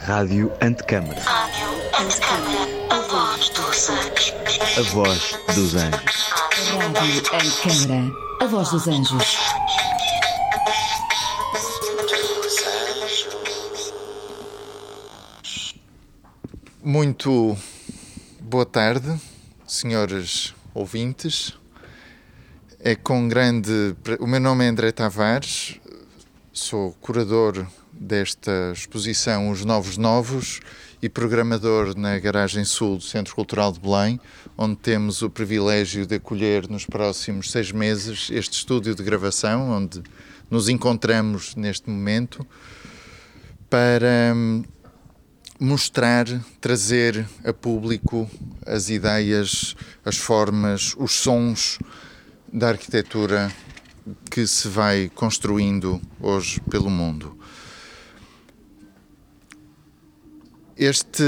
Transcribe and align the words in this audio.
Rádio 0.00 0.50
Antecâmara. 0.60 1.20
Rádio 1.20 1.66
Antecâmara, 1.98 2.68
a 2.90 3.00
voz 3.00 3.48
dos 3.50 3.90
anjos. 3.90 4.34
A 4.78 4.82
voz 4.92 5.38
dos 5.54 5.74
anjos. 5.74 6.30
Rádio 6.94 7.22
Antecâmara, 7.32 8.12
a 8.40 8.46
voz 8.46 8.70
dos 8.70 8.88
anjos. 8.88 9.36
Muito 16.82 17.56
boa 18.40 18.64
tarde, 18.64 19.20
senhores 19.66 20.54
ouvintes. 20.72 21.54
É 22.80 22.94
com 22.94 23.28
grande. 23.28 23.94
O 24.20 24.26
meu 24.26 24.40
nome 24.40 24.64
é 24.64 24.68
André 24.68 24.92
Tavares, 24.92 25.78
sou 26.52 26.92
curador 27.00 27.66
desta 28.00 28.72
exposição 28.72 29.50
Os 29.50 29.64
Novos 29.64 29.96
Novos 29.96 30.60
e 31.02 31.08
programador 31.08 31.96
na 31.96 32.18
Garagem 32.18 32.64
Sul 32.64 32.96
do 32.96 33.02
Centro 33.02 33.34
Cultural 33.34 33.72
de 33.72 33.80
Belém, 33.80 34.20
onde 34.56 34.76
temos 34.76 35.22
o 35.22 35.30
privilégio 35.30 36.06
de 36.06 36.16
acolher 36.16 36.68
nos 36.68 36.86
próximos 36.86 37.50
seis 37.50 37.72
meses 37.72 38.30
este 38.32 38.54
estúdio 38.54 38.94
de 38.94 39.02
gravação, 39.02 39.70
onde 39.70 40.02
nos 40.50 40.68
encontramos 40.68 41.54
neste 41.54 41.90
momento, 41.90 42.46
para 43.68 44.32
hum, 44.34 44.64
mostrar, 45.60 46.26
trazer 46.60 47.26
a 47.44 47.52
público 47.52 48.30
as 48.64 48.88
ideias, 48.88 49.76
as 50.04 50.16
formas, 50.16 50.94
os 50.96 51.12
sons 51.12 51.78
da 52.52 52.68
arquitetura 52.68 53.52
que 54.30 54.46
se 54.46 54.68
vai 54.68 55.10
construindo 55.14 56.00
hoje 56.20 56.60
pelo 56.70 56.88
mundo. 56.88 57.36
Este 60.78 61.24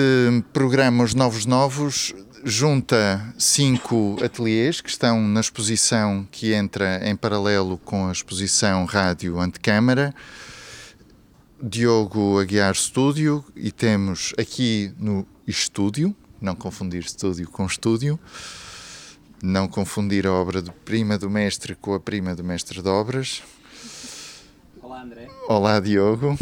programa 0.53 1.03
Os 1.03 1.13
Novos 1.13 1.45
Novos 1.45 2.15
junta 2.45 3.35
cinco 3.37 4.17
ateliês 4.23 4.81
que 4.81 4.89
estão 4.89 5.21
na 5.21 5.41
exposição 5.41 6.25
que 6.31 6.53
entra 6.55 7.01
em 7.03 7.17
paralelo 7.17 7.77
com 7.77 8.07
a 8.07 8.13
exposição 8.13 8.85
Rádio 8.85 9.41
Antecâmara. 9.41 10.15
Diogo 11.61 12.39
Aguiar 12.39 12.71
Estúdio 12.71 13.45
e 13.57 13.73
temos 13.73 14.33
aqui 14.39 14.95
no 14.97 15.27
estúdio, 15.45 16.15
não 16.41 16.55
confundir 16.55 17.01
estúdio 17.01 17.51
com 17.51 17.67
estúdio, 17.67 18.21
não 19.43 19.67
confundir 19.67 20.29
a 20.29 20.33
obra 20.33 20.63
de 20.63 20.71
prima 20.71 21.19
do 21.19 21.29
mestre 21.29 21.75
com 21.75 21.93
a 21.93 21.99
prima 21.99 22.37
do 22.37 22.45
mestre 22.45 22.81
de 22.81 22.89
obras. 22.89 23.43
Olá 24.81 25.03
André. 25.03 25.27
Olá 25.49 25.81
Diogo. 25.81 26.39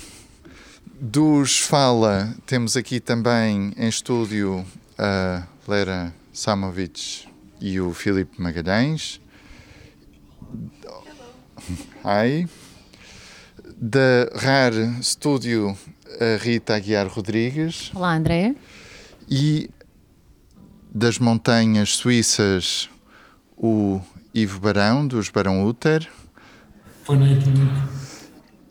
Dos 1.00 1.60
Fala 1.60 2.34
temos 2.44 2.76
aqui 2.76 2.98
também 2.98 3.72
em 3.76 3.88
estúdio 3.88 4.64
a 4.98 5.46
Lera 5.66 6.12
Samovic 6.32 7.28
e 7.60 7.80
o 7.80 7.92
Filipe 7.94 8.40
Magalhães. 8.40 9.20
Hi. 12.04 12.48
Da 13.76 14.28
RAR 14.34 14.72
Studio 15.02 15.76
a 16.20 16.42
Rita 16.42 16.74
Aguiar 16.74 17.06
Rodrigues 17.06 17.92
Olá, 17.94 18.16
André. 18.16 18.56
e 19.28 19.70
das 20.92 21.18
montanhas 21.20 21.94
suíças 21.94 22.90
o 23.56 24.00
Ivo 24.34 24.58
Barão, 24.58 25.06
dos 25.06 25.28
Barão 25.28 25.64
Uter 25.64 26.08
Boa 27.06 27.18
noite, 27.20 27.44
boa 27.50 27.64
noite. 27.66 27.88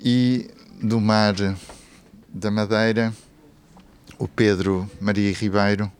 e 0.03 0.49
do 0.83 0.99
mar 0.99 1.35
da 2.37 2.51
Madeira 2.51 3.13
o 4.17 4.27
Pedro 4.27 4.89
Maria 4.99 5.31
Ribeiro. 5.33 5.91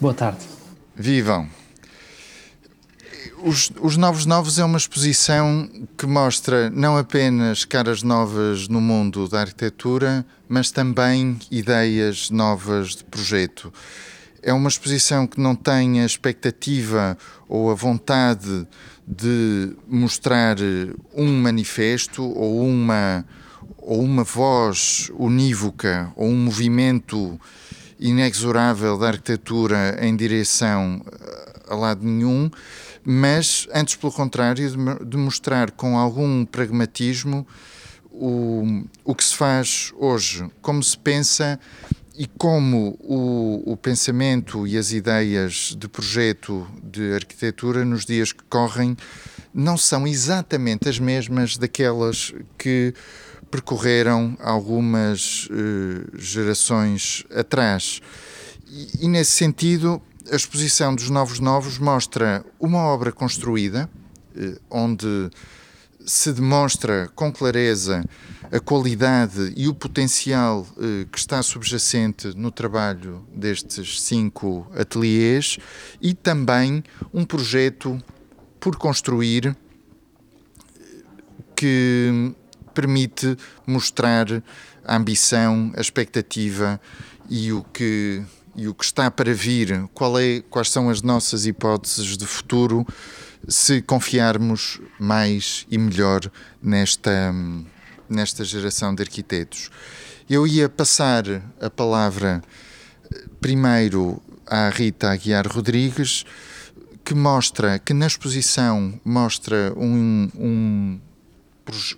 Boa 0.00 0.14
tarde. 0.14 0.46
Vivam! 0.94 1.48
Os, 3.42 3.70
os 3.80 3.96
Novos 3.96 4.24
Novos 4.24 4.58
é 4.58 4.64
uma 4.64 4.78
exposição 4.78 5.68
que 5.98 6.06
mostra 6.06 6.70
não 6.70 6.96
apenas 6.96 7.64
caras 7.64 8.02
novas 8.02 8.68
no 8.68 8.80
mundo 8.80 9.28
da 9.28 9.40
arquitetura, 9.40 10.24
mas 10.48 10.70
também 10.70 11.38
ideias 11.50 12.30
novas 12.30 12.96
de 12.96 13.04
projeto. 13.04 13.72
É 14.42 14.52
uma 14.52 14.68
exposição 14.68 15.26
que 15.26 15.40
não 15.40 15.54
tem 15.54 16.00
a 16.00 16.06
expectativa 16.06 17.18
ou 17.48 17.70
a 17.70 17.74
vontade 17.74 18.66
de 19.06 19.74
mostrar 19.86 20.56
um 21.14 21.40
manifesto 21.40 22.22
ou 22.22 22.66
uma, 22.66 23.24
ou 23.84 24.02
uma 24.02 24.24
voz 24.24 25.10
unívoca 25.18 26.10
ou 26.16 26.28
um 26.28 26.36
movimento 26.36 27.38
inexorável 28.00 28.98
da 28.98 29.08
arquitetura 29.08 29.98
em 30.00 30.16
direção 30.16 31.04
a 31.68 31.74
lado 31.74 32.04
nenhum, 32.04 32.50
mas 33.04 33.68
antes 33.72 33.96
pelo 33.96 34.12
contrário 34.12 34.68
de 35.06 35.16
mostrar 35.16 35.70
com 35.70 35.98
algum 35.98 36.44
pragmatismo 36.44 37.46
o, 38.10 38.84
o 39.04 39.14
que 39.14 39.24
se 39.24 39.36
faz 39.36 39.92
hoje, 39.96 40.48
como 40.62 40.82
se 40.82 40.96
pensa 40.96 41.58
e 42.16 42.26
como 42.26 42.96
o, 43.00 43.72
o 43.72 43.76
pensamento 43.76 44.66
e 44.66 44.78
as 44.78 44.92
ideias 44.92 45.76
de 45.76 45.88
projeto 45.88 46.66
de 46.82 47.12
arquitetura 47.12 47.84
nos 47.84 48.06
dias 48.06 48.32
que 48.32 48.44
correm 48.44 48.96
não 49.52 49.76
são 49.76 50.06
exatamente 50.06 50.88
as 50.88 50.98
mesmas 50.98 51.56
daquelas 51.56 52.32
que 52.56 52.94
percorreram 53.54 54.36
algumas 54.40 55.48
eh, 55.48 56.18
gerações 56.18 57.24
atrás. 57.32 58.00
E, 58.66 59.04
e 59.04 59.08
nesse 59.08 59.30
sentido, 59.30 60.02
a 60.28 60.34
exposição 60.34 60.92
dos 60.92 61.08
Novos 61.08 61.38
Novos 61.38 61.78
mostra 61.78 62.44
uma 62.58 62.78
obra 62.78 63.12
construída, 63.12 63.88
eh, 64.36 64.58
onde 64.68 65.30
se 66.04 66.32
demonstra 66.32 67.08
com 67.14 67.32
clareza 67.32 68.04
a 68.50 68.58
qualidade 68.58 69.52
e 69.56 69.68
o 69.68 69.74
potencial 69.74 70.66
eh, 70.76 71.06
que 71.12 71.16
está 71.16 71.40
subjacente 71.40 72.36
no 72.36 72.50
trabalho 72.50 73.24
destes 73.32 74.02
cinco 74.02 74.66
ateliês 74.76 75.58
e 76.02 76.12
também 76.12 76.82
um 77.12 77.24
projeto 77.24 78.02
por 78.58 78.74
construir 78.74 79.56
que 81.54 82.34
permite 82.74 83.36
mostrar 83.66 84.26
a 84.84 84.96
ambição, 84.96 85.72
a 85.76 85.80
expectativa 85.80 86.80
e 87.30 87.52
o 87.52 87.62
que 87.62 88.22
e 88.56 88.68
o 88.68 88.74
que 88.74 88.84
está 88.84 89.10
para 89.10 89.34
vir, 89.34 89.88
qual 89.92 90.16
é, 90.18 90.40
quais 90.48 90.70
são 90.70 90.88
as 90.88 91.02
nossas 91.02 91.44
hipóteses 91.44 92.16
de 92.16 92.24
futuro 92.24 92.86
se 93.48 93.82
confiarmos 93.82 94.80
mais 94.98 95.66
e 95.70 95.76
melhor 95.76 96.20
nesta, 96.62 97.34
nesta 98.08 98.44
geração 98.44 98.94
de 98.94 99.02
arquitetos. 99.02 99.70
Eu 100.28 100.46
ia 100.46 100.68
passar 100.68 101.24
a 101.60 101.68
palavra 101.68 102.42
eh, 103.12 103.24
primeiro 103.40 104.22
à 104.46 104.70
Rita 104.70 105.10
Aguiar 105.10 105.46
Rodrigues, 105.46 106.24
que 107.04 107.14
mostra, 107.14 107.78
que 107.78 107.92
na 107.92 108.06
exposição 108.06 108.98
mostra 109.04 109.74
um, 109.76 110.30
um 110.34 111.00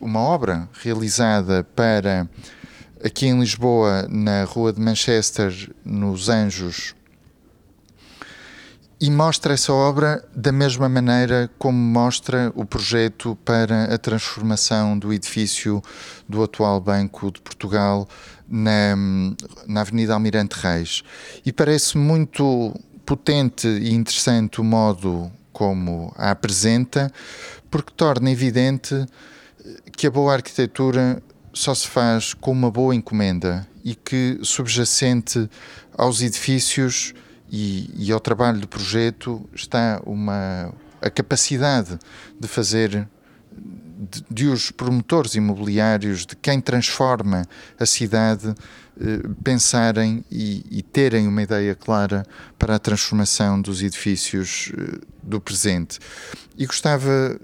uma 0.00 0.20
obra 0.20 0.68
realizada 0.82 1.64
para 1.74 2.28
aqui 3.04 3.26
em 3.26 3.38
Lisboa, 3.38 4.06
na 4.08 4.44
Rua 4.44 4.72
de 4.72 4.80
Manchester, 4.80 5.70
nos 5.84 6.28
Anjos, 6.28 6.94
e 8.98 9.10
mostra 9.10 9.52
essa 9.52 9.72
obra 9.72 10.26
da 10.34 10.50
mesma 10.50 10.88
maneira 10.88 11.50
como 11.58 11.76
mostra 11.76 12.50
o 12.54 12.64
projeto 12.64 13.36
para 13.44 13.94
a 13.94 13.98
transformação 13.98 14.98
do 14.98 15.12
edifício 15.12 15.82
do 16.26 16.42
atual 16.42 16.80
Banco 16.80 17.30
de 17.30 17.40
Portugal 17.42 18.08
na, 18.48 18.96
na 19.66 19.82
Avenida 19.82 20.14
Almirante 20.14 20.56
Reis. 20.58 21.02
E 21.44 21.52
parece 21.52 21.98
muito 21.98 22.74
potente 23.04 23.68
e 23.68 23.92
interessante 23.92 24.62
o 24.62 24.64
modo 24.64 25.30
como 25.52 26.12
a 26.16 26.30
apresenta, 26.30 27.12
porque 27.70 27.92
torna 27.94 28.30
evidente 28.30 29.06
que 29.96 30.06
a 30.06 30.10
boa 30.10 30.34
arquitetura 30.34 31.22
só 31.52 31.74
se 31.74 31.86
faz 31.86 32.34
com 32.34 32.52
uma 32.52 32.70
boa 32.70 32.94
encomenda 32.94 33.66
e 33.84 33.94
que 33.94 34.38
subjacente 34.42 35.48
aos 35.96 36.20
edifícios 36.20 37.14
e, 37.50 37.90
e 37.96 38.12
ao 38.12 38.20
trabalho 38.20 38.60
de 38.60 38.66
projeto 38.66 39.48
está 39.54 40.00
uma 40.04 40.72
a 41.00 41.10
capacidade 41.10 41.98
de 42.38 42.48
fazer 42.48 43.08
de, 43.52 44.24
de 44.30 44.46
os 44.46 44.70
promotores 44.70 45.34
imobiliários, 45.34 46.26
de 46.26 46.36
quem 46.36 46.60
transforma 46.60 47.46
a 47.78 47.86
cidade, 47.86 48.54
eh, 49.00 49.28
pensarem 49.42 50.24
e, 50.30 50.64
e 50.70 50.82
terem 50.82 51.26
uma 51.26 51.42
ideia 51.42 51.74
clara 51.74 52.24
para 52.58 52.74
a 52.76 52.78
transformação 52.78 53.60
dos 53.60 53.82
edifícios 53.82 54.70
eh, 54.76 54.98
do 55.22 55.40
presente. 55.40 55.98
E 56.58 56.66
gostava 56.66 57.38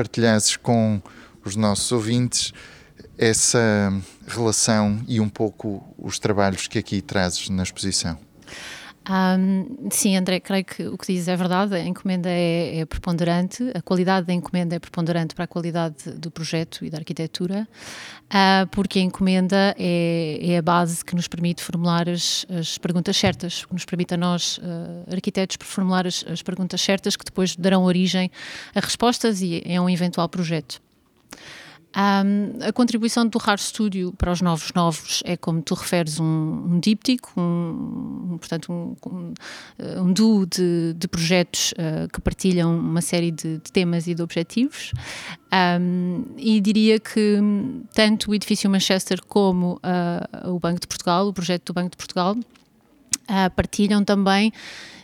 partilhasses 0.00 0.56
com 0.56 1.02
os 1.44 1.56
nossos 1.56 1.92
ouvintes 1.92 2.54
essa 3.18 3.92
relação 4.26 4.98
e 5.06 5.20
um 5.20 5.28
pouco 5.28 5.94
os 5.98 6.18
trabalhos 6.18 6.66
que 6.66 6.78
aqui 6.78 7.02
trazes 7.02 7.50
na 7.50 7.62
exposição. 7.62 8.18
Um, 9.08 9.88
sim, 9.90 10.16
André, 10.16 10.40
creio 10.40 10.64
que 10.64 10.86
o 10.86 10.98
que 10.98 11.12
dizes 11.12 11.28
é 11.28 11.36
verdade. 11.36 11.74
A 11.74 11.84
encomenda 11.84 12.28
é, 12.28 12.80
é, 12.80 12.84
preponderante, 12.84 13.70
a 13.74 13.80
qualidade 13.80 14.26
da 14.26 14.32
encomenda 14.32 14.76
é 14.76 14.78
preponderante 14.78 15.34
para 15.34 15.44
a 15.44 15.48
qualidade 15.48 16.10
do 16.12 16.30
projeto 16.30 16.84
e 16.84 16.90
da 16.90 16.98
arquitetura, 16.98 17.66
uh, 18.26 18.66
porque 18.70 18.98
a 18.98 19.02
encomenda 19.02 19.74
é, 19.78 20.38
é, 20.42 20.58
a 20.58 20.62
base 20.62 21.04
que 21.04 21.14
nos 21.14 21.26
permite 21.26 21.62
formular 21.62 22.08
as, 22.08 22.44
as 22.48 22.76
perguntas 22.76 23.16
certas, 23.16 23.64
que 23.64 23.72
nos 23.72 23.84
permite 23.84 24.14
a 24.14 24.16
nós, 24.16 24.58
uh, 24.58 25.12
arquitetos, 25.12 25.56
formular 25.60 26.06
as, 26.06 26.24
as 26.28 26.42
perguntas 26.42 26.80
certas 26.80 27.16
que 27.16 27.24
depois 27.24 27.56
darão 27.56 27.84
origem 27.84 28.30
a 28.74 28.80
respostas 28.80 29.40
e 29.40 29.62
a 29.74 29.80
um 29.80 29.88
eventual 29.88 30.28
projeto. 30.28 30.80
Um, 31.96 32.68
a 32.68 32.72
contribuição 32.72 33.26
do 33.26 33.36
RAR 33.36 33.58
Studio 33.58 34.12
para 34.16 34.30
os 34.30 34.40
novos 34.40 34.72
novos 34.74 35.22
é, 35.24 35.36
como 35.36 35.60
tu 35.60 35.74
referes, 35.74 36.20
um, 36.20 36.24
um 36.24 36.78
díptico, 36.78 37.32
um, 37.36 38.36
portanto, 38.38 38.72
um, 38.72 39.34
um, 39.98 40.12
duo 40.12 40.46
de, 40.46 40.94
de 40.94 41.08
projetos 41.08 41.72
uh, 41.72 42.08
que 42.12 42.20
partilham 42.20 42.78
uma 42.78 43.00
série 43.00 43.32
de, 43.32 43.58
de, 43.58 43.72
temas 43.72 44.06
e 44.06 44.14
de 44.14 44.22
objetivos. 44.22 44.92
e 46.36 46.60
diria 46.60 47.00
que 47.00 47.38
tanto 47.92 48.30
o 48.30 48.34
edifício 48.34 48.70
Manchester 48.70 49.20
como 49.26 49.80
uh, 49.84 50.54
o 50.54 50.60
Banco 50.60 50.80
de 50.80 50.86
Portugal, 50.86 51.26
o 51.26 51.32
projeto 51.32 51.66
do 51.66 51.72
Banco 51.72 51.90
de 51.90 51.96
Portugal, 51.96 52.36
uh, 53.30 53.50
partilham 53.54 54.04
também 54.04 54.52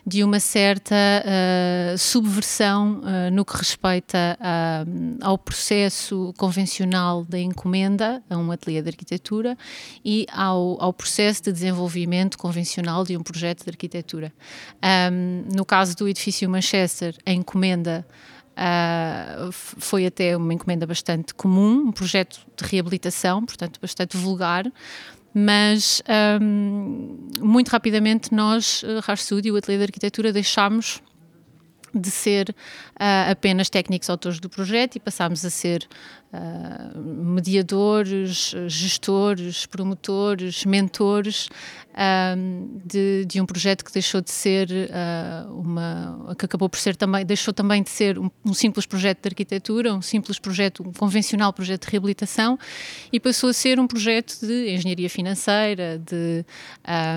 de 0.06 0.22
uma 0.22 0.38
certa 0.38 0.94
uh, 0.94 1.98
subversão 1.98 3.00
uh, 3.00 3.30
no 3.32 3.44
que 3.44 3.56
respeita 3.56 4.38
uh, 4.40 5.18
ao 5.20 5.36
processo 5.36 6.32
convencional 6.38 7.24
da 7.24 7.40
encomenda 7.40 8.22
a 8.30 8.36
um 8.36 8.52
ateliê 8.52 8.80
de 8.80 8.88
arquitetura 8.88 9.58
e 10.04 10.24
ao, 10.32 10.80
ao 10.80 10.92
processo 10.92 11.42
de 11.42 11.52
desenvolvimento 11.52 12.38
convencional 12.38 13.04
de 13.04 13.16
um 13.16 13.22
projeto 13.22 13.64
de 13.64 13.70
arquitetura. 13.70 14.32
Um, 15.12 15.56
no 15.56 15.64
caso 15.64 15.96
do 15.96 16.08
edifício 16.08 16.48
Manchester, 16.48 17.16
a 17.26 17.32
encomenda 17.32 18.06
Uh, 18.58 19.52
foi 19.52 20.06
até 20.06 20.34
uma 20.34 20.54
encomenda 20.54 20.86
bastante 20.86 21.34
comum, 21.34 21.88
um 21.88 21.92
projeto 21.92 22.40
de 22.56 22.64
reabilitação, 22.64 23.44
portanto, 23.44 23.78
bastante 23.78 24.16
vulgar, 24.16 24.64
mas 25.38 26.02
um, 26.40 27.28
muito 27.40 27.68
rapidamente 27.68 28.34
nós, 28.34 28.82
uh, 28.82 29.00
Rar 29.02 29.18
Studio, 29.18 29.52
o 29.52 29.58
Ateliê 29.58 29.76
de 29.76 29.84
Arquitetura, 29.84 30.32
deixámos 30.32 31.02
de 31.94 32.10
ser 32.10 32.56
uh, 32.94 33.30
apenas 33.30 33.68
técnicos 33.68 34.08
autores 34.08 34.40
do 34.40 34.48
projeto 34.48 34.96
e 34.96 34.98
passámos 34.98 35.44
a 35.44 35.50
ser 35.50 35.86
uh, 36.36 37.00
mediadores, 37.00 38.54
gestores, 38.66 39.66
promotores, 39.66 40.64
mentores 40.64 41.48
uh, 41.92 42.80
de, 42.84 43.24
de, 43.24 43.40
um 43.40 43.46
projeto 43.46 43.84
que 43.84 43.92
deixou 43.92 44.20
de 44.20 44.30
ser 44.30 44.68
uma 45.50 46.34
que 46.38 46.44
acabou 46.44 46.68
por 46.68 46.78
ser 46.78 46.96
também 46.96 47.24
deixou 47.24 47.52
também 47.54 47.82
de 47.82 47.90
ser 47.90 48.18
um, 48.18 48.30
um, 48.44 48.54
simples 48.54 48.86
projeto 48.86 49.22
de 49.22 49.28
arquitetura, 49.28 49.94
um 49.94 50.02
simples 50.02 50.38
projeto, 50.38 50.82
um 50.82 50.92
convencional 50.92 51.52
projeto 51.52 51.86
de 51.86 51.90
reabilitação 51.92 52.58
e 53.12 53.18
passou 53.20 53.50
a 53.50 53.52
ser 53.52 53.78
um 53.78 53.86
projeto 53.86 54.38
de 54.40 54.74
engenharia 54.74 55.08
financeira, 55.08 55.98
de 55.98 56.44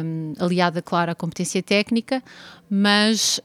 um, 0.03 0.33
aliada 0.39 0.81
claro 0.81 1.11
à 1.11 1.15
competência 1.15 1.61
técnica, 1.61 2.23
mas 2.69 3.41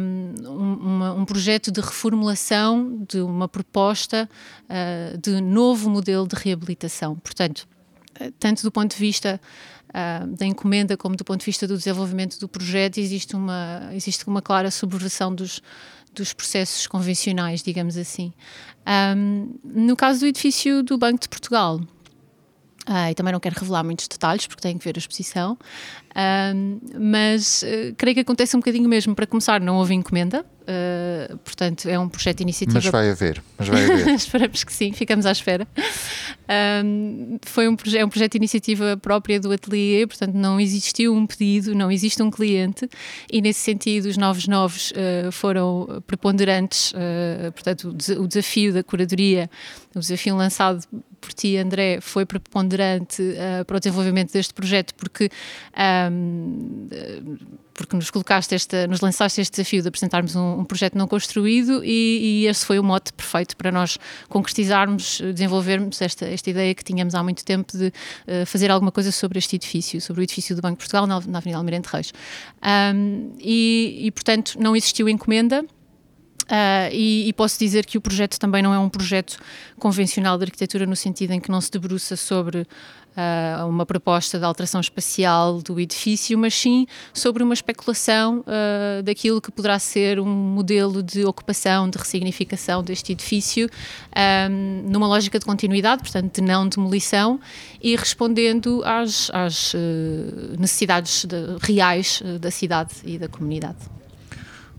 um, 0.00 0.34
uma, 0.48 1.12
um 1.12 1.24
projeto 1.24 1.72
de 1.72 1.80
reformulação 1.80 3.04
de 3.08 3.20
uma 3.20 3.48
proposta 3.48 4.28
uh, 4.64 5.17
de 5.20 5.40
novo 5.40 5.90
modelo 5.90 6.26
de 6.26 6.36
reabilitação. 6.36 7.16
Portanto, 7.16 7.66
uh, 8.20 8.30
tanto 8.38 8.62
do 8.62 8.70
ponto 8.70 8.94
de 8.94 9.00
vista 9.00 9.40
uh, 9.88 10.26
da 10.36 10.46
encomenda 10.46 10.96
como 10.96 11.16
do 11.16 11.24
ponto 11.24 11.40
de 11.40 11.46
vista 11.46 11.66
do 11.66 11.76
desenvolvimento 11.76 12.38
do 12.38 12.48
projeto, 12.48 12.98
existe 12.98 13.34
uma, 13.34 13.90
existe 13.92 14.26
uma 14.26 14.42
clara 14.42 14.70
subversão 14.70 15.34
dos, 15.34 15.62
dos 16.14 16.32
processos 16.32 16.86
convencionais, 16.86 17.62
digamos 17.62 17.96
assim. 17.96 18.32
Um, 19.16 19.54
no 19.64 19.96
caso 19.96 20.20
do 20.20 20.26
edifício 20.26 20.82
do 20.82 20.96
Banco 20.96 21.20
de 21.20 21.28
Portugal, 21.28 21.80
Uh, 22.88 23.10
e 23.10 23.14
também 23.14 23.34
não 23.34 23.40
quero 23.40 23.54
revelar 23.54 23.84
muitos 23.84 24.08
detalhes 24.08 24.46
porque 24.46 24.62
tenho 24.62 24.78
que 24.78 24.84
ver 24.86 24.96
a 24.96 24.98
exposição, 24.98 25.58
mas 26.98 27.62
uh, 27.62 27.94
creio 27.96 28.14
que 28.14 28.20
acontece 28.20 28.56
um 28.56 28.60
bocadinho 28.60 28.88
mesmo. 28.88 29.14
Para 29.14 29.26
começar, 29.26 29.60
não 29.60 29.76
houve 29.76 29.94
encomenda, 29.94 30.44
Uh, 30.68 31.38
portanto, 31.38 31.88
é 31.88 31.98
um 31.98 32.10
projeto 32.10 32.38
de 32.38 32.42
iniciativa. 32.42 32.78
Mas 32.78 32.92
vai 32.92 33.10
haver, 33.10 33.42
mas 33.56 33.68
vai 33.68 33.84
haver. 33.84 34.08
Esperamos 34.14 34.64
que 34.64 34.72
sim, 34.72 34.92
ficamos 34.92 35.24
à 35.24 35.32
espera. 35.32 35.66
Um, 36.84 37.38
foi 37.40 37.66
um, 37.66 37.76
é 37.96 38.04
um 38.04 38.08
projeto 38.10 38.32
de 38.32 38.36
iniciativa 38.36 38.94
própria 38.98 39.40
do 39.40 39.50
ateliê, 39.50 40.06
portanto, 40.06 40.34
não 40.34 40.60
existiu 40.60 41.14
um 41.14 41.26
pedido, 41.26 41.74
não 41.74 41.90
existe 41.90 42.22
um 42.22 42.30
cliente, 42.30 42.86
e 43.32 43.40
nesse 43.40 43.60
sentido, 43.60 44.10
os 44.10 44.18
novos 44.18 44.46
novos 44.46 44.90
uh, 44.90 45.32
foram 45.32 46.02
preponderantes. 46.06 46.92
Portanto, 47.54 47.84
o, 47.88 48.22
o, 48.22 48.28
desafio 48.28 48.72
da 48.74 48.82
curadoria, 48.82 49.48
o 49.96 50.00
desafio 50.00 50.36
lançado 50.36 50.84
por 51.18 51.32
ti, 51.32 51.56
André, 51.56 51.98
foi 52.02 52.26
preponderante 52.26 53.22
para 53.66 53.76
o 53.76 53.80
desenvolvimento 53.80 54.32
deste 54.32 54.52
projeto, 54.52 54.94
porque. 54.94 55.30
Porque 57.74 57.94
nos 57.94 58.10
colocaste 58.10 58.54
esta, 58.54 58.86
nos 58.86 59.00
lançaste 59.00 59.40
este 59.40 59.52
desafio 59.52 59.82
de 59.82 59.88
apresentarmos 59.88 60.34
um, 60.34 60.60
um 60.60 60.64
projeto 60.64 60.98
não 60.98 61.06
construído 61.06 61.82
e, 61.84 62.42
e, 62.42 62.46
esse 62.46 62.66
foi 62.66 62.78
o 62.78 62.82
mote 62.82 63.12
perfeito 63.12 63.56
para 63.56 63.70
nós 63.70 63.98
concretizarmos, 64.28 65.20
desenvolvermos 65.20 66.00
esta, 66.02 66.26
esta 66.26 66.50
ideia 66.50 66.74
que 66.74 66.82
tínhamos 66.82 67.14
há 67.14 67.22
muito 67.22 67.44
tempo 67.44 67.76
de 67.76 67.86
uh, 67.86 68.46
fazer 68.46 68.70
alguma 68.70 68.90
coisa 68.90 69.12
sobre 69.12 69.38
este 69.38 69.56
edifício, 69.56 70.00
sobre 70.00 70.22
o 70.22 70.24
edifício 70.24 70.56
do 70.56 70.62
Banco 70.62 70.74
de 70.74 70.78
Portugal 70.78 71.06
na, 71.06 71.20
na 71.20 71.38
Avenida 71.38 71.58
Almirante 71.58 71.88
Reis. 71.88 72.12
Um, 72.94 73.32
e, 73.38 74.00
e, 74.06 74.10
portanto, 74.10 74.56
não 74.58 74.74
existiu 74.74 75.08
encomenda, 75.08 75.64
Uh, 76.48 76.88
e, 76.92 77.28
e, 77.28 77.32
posso 77.34 77.58
dizer 77.58 77.84
que 77.84 77.98
o 77.98 78.00
projeto 78.00 78.38
também 78.38 78.62
não 78.62 78.72
é 78.72 78.78
um 78.78 78.88
projeto 78.88 79.38
convencional 79.78 80.38
de 80.38 80.44
arquitetura, 80.44 80.86
no 80.86 80.96
sentido 80.96 81.32
em 81.32 81.40
que 81.40 81.50
não 81.50 81.60
se 81.60 81.70
debruça 81.70 82.16
sobre 82.16 82.66
uh, 83.18 83.66
uma 83.66 83.84
proposta 83.84 84.38
de 84.38 84.44
alteração 84.44 84.80
espacial 84.80 85.60
do 85.60 85.80
edifício, 85.80 86.38
mas 86.38 86.54
sim 86.54 86.86
sobre 87.12 87.42
uma 87.42 87.52
especulação 87.52 88.40
uh, 88.40 89.02
daquilo 89.02 89.40
que 89.40 89.50
poderá 89.50 89.78
ser 89.78 90.20
um 90.20 90.26
modelo 90.26 91.02
de 91.02 91.24
ocupação, 91.24 91.90
de 91.90 91.98
ressignificação 91.98 92.82
deste 92.82 93.12
edifício, 93.12 93.68
um, 94.50 94.88
numa 94.88 95.06
lógica 95.06 95.38
de 95.38 95.44
continuidade, 95.44 96.02
portanto, 96.02 96.34
de 96.34 96.40
não 96.40 96.68
demolição, 96.68 97.40
e 97.82 97.96
respondendo 97.96 98.82
às, 98.84 99.30
às 99.32 99.74
necessidades 100.58 101.24
de, 101.24 101.36
reais 101.60 102.22
da 102.40 102.50
cidade 102.50 102.94
e 103.04 103.18
da 103.18 103.28
comunidade. 103.28 103.78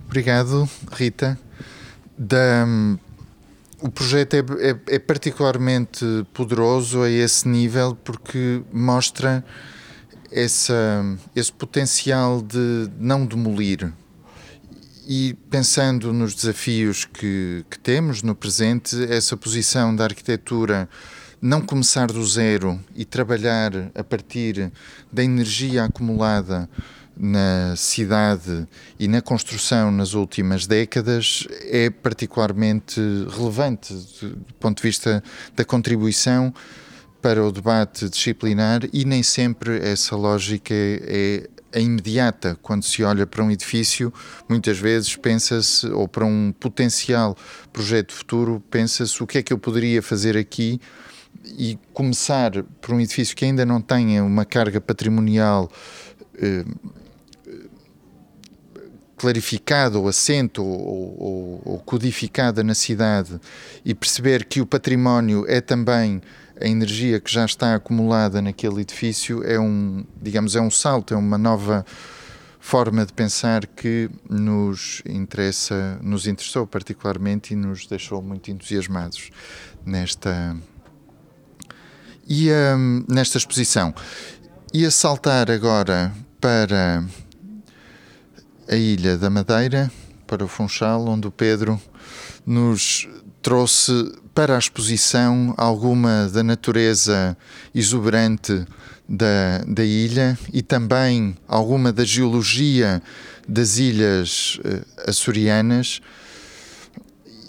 Obrigado, 0.07 0.69
Rita 0.91 1.37
da, 2.19 2.65
o 3.81 3.89
projeto 3.89 4.35
é, 4.35 4.39
é, 4.39 4.95
é, 4.95 4.99
particularmente 4.99 6.05
poderoso 6.33 7.01
a 7.01 7.09
esse 7.09 7.47
nível 7.47 7.95
porque 8.03 8.61
mostra 8.71 9.43
essa, 10.31 11.03
esse 11.35 11.51
potencial 11.51 12.41
de 12.41 12.89
não 12.99 13.25
demolir. 13.25 13.91
E 15.07 15.35
pensando 15.49 16.13
nos 16.13 16.35
desafios 16.35 17.05
que, 17.05 17.65
que 17.69 17.79
temos 17.79 18.21
no 18.21 18.35
presente, 18.35 18.95
essa 19.11 19.35
posição 19.35 19.95
da 19.95 20.03
arquitetura 20.03 20.87
não 21.41 21.61
começar 21.61 22.07
do 22.07 22.23
zero 22.25 22.79
e 22.95 23.05
trabalhar 23.05 23.71
a 23.95 24.03
partir 24.03 24.71
da 25.11 25.23
energia 25.23 25.85
acumulada 25.85 26.69
na 27.19 27.75
cidade 27.75 28.65
e 28.97 29.05
na 29.07 29.21
construção 29.21 29.91
nas 29.91 30.13
últimas 30.13 30.65
décadas 30.65 31.45
é 31.63 31.89
particularmente 31.89 33.01
relevante 33.29 33.93
do 33.93 34.53
ponto 34.57 34.77
de 34.77 34.83
vista 34.83 35.21
da 35.53 35.65
contribuição 35.65 36.53
para 37.21 37.45
o 37.45 37.51
debate 37.51 38.09
disciplinar 38.09 38.81
e 38.93 39.03
nem 39.03 39.21
sempre 39.21 39.79
essa 39.79 40.15
lógica 40.15 40.73
é, 40.73 41.49
imediata. 41.75 42.57
Quando 42.61 42.83
se 42.83 43.03
olha 43.03 43.27
para 43.27 43.43
um 43.43 43.51
edifício, 43.51 44.13
muitas 44.47 44.77
vezes 44.77 45.17
pensa-se, 45.17 45.87
ou 45.87 46.07
para 46.07 46.25
um 46.25 46.53
potencial 46.57 47.35
projeto 47.73 48.13
futuro, 48.13 48.63
pensa-se 48.71 49.21
o 49.21 49.27
que 49.27 49.39
é 49.39 49.43
que 49.43 49.51
eu 49.51 49.57
poderia 49.57 50.01
fazer 50.01 50.37
aqui 50.37 50.79
e 51.45 51.77
começar 51.91 52.63
por 52.79 52.93
um 52.93 53.01
edifício 53.01 53.35
que 53.35 53.43
ainda 53.43 53.65
não 53.65 53.81
tenha 53.81 54.23
uma 54.23 54.45
carga 54.45 54.79
patrimonial 54.79 55.69
clarificada 59.19 59.99
ou 59.99 60.07
assente 60.07 60.61
ou, 60.61 60.65
ou, 60.65 61.61
ou, 61.65 61.79
codificada 61.79 62.63
na 62.63 62.73
cidade 62.73 63.37
e 63.83 63.93
perceber 63.93 64.45
que 64.45 64.61
o 64.61 64.65
património 64.65 65.43
é 65.45 65.59
também 65.59 66.21
a 66.59 66.65
energia 66.65 67.19
que 67.19 67.29
já 67.29 67.43
está 67.43 67.75
acumulada 67.75 68.41
naquele 68.41 68.79
edifício 68.79 69.43
é 69.43 69.59
um, 69.59 70.05
digamos, 70.21 70.55
é 70.55 70.61
um 70.61 70.71
salto, 70.71 71.13
é 71.13 71.17
uma 71.17 71.37
nova 71.37 71.85
forma 72.61 73.05
de 73.05 73.11
pensar 73.11 73.67
que 73.67 74.09
nos 74.29 75.01
interessa, 75.05 75.99
nos 76.01 76.25
interessou 76.25 76.65
particularmente 76.65 77.53
e 77.53 77.57
nos 77.57 77.87
deixou 77.87 78.21
muito 78.21 78.49
entusiasmados 78.49 79.31
nesta 79.85 80.55
E 82.25 82.49
um, 82.51 83.03
nesta 83.09 83.37
exposição, 83.37 83.93
ia 84.73 84.91
saltar 84.91 85.51
agora 85.51 86.13
para 86.39 87.03
a 88.69 88.75
Ilha 88.75 89.17
da 89.17 89.29
Madeira, 89.29 89.91
para 90.27 90.45
o 90.45 90.47
Funchal, 90.47 91.07
onde 91.07 91.27
o 91.27 91.31
Pedro 91.31 91.81
nos 92.45 93.07
trouxe 93.41 94.13
para 94.33 94.55
a 94.55 94.59
exposição 94.59 95.53
alguma 95.57 96.29
da 96.31 96.43
natureza 96.43 97.35
exuberante 97.73 98.65
da, 99.07 99.63
da 99.67 99.83
ilha 99.83 100.37
e 100.53 100.61
também 100.61 101.35
alguma 101.47 101.91
da 101.91 102.05
geologia 102.05 103.01
das 103.47 103.77
ilhas 103.77 104.59
uh, 104.63 105.09
açorianas 105.09 105.99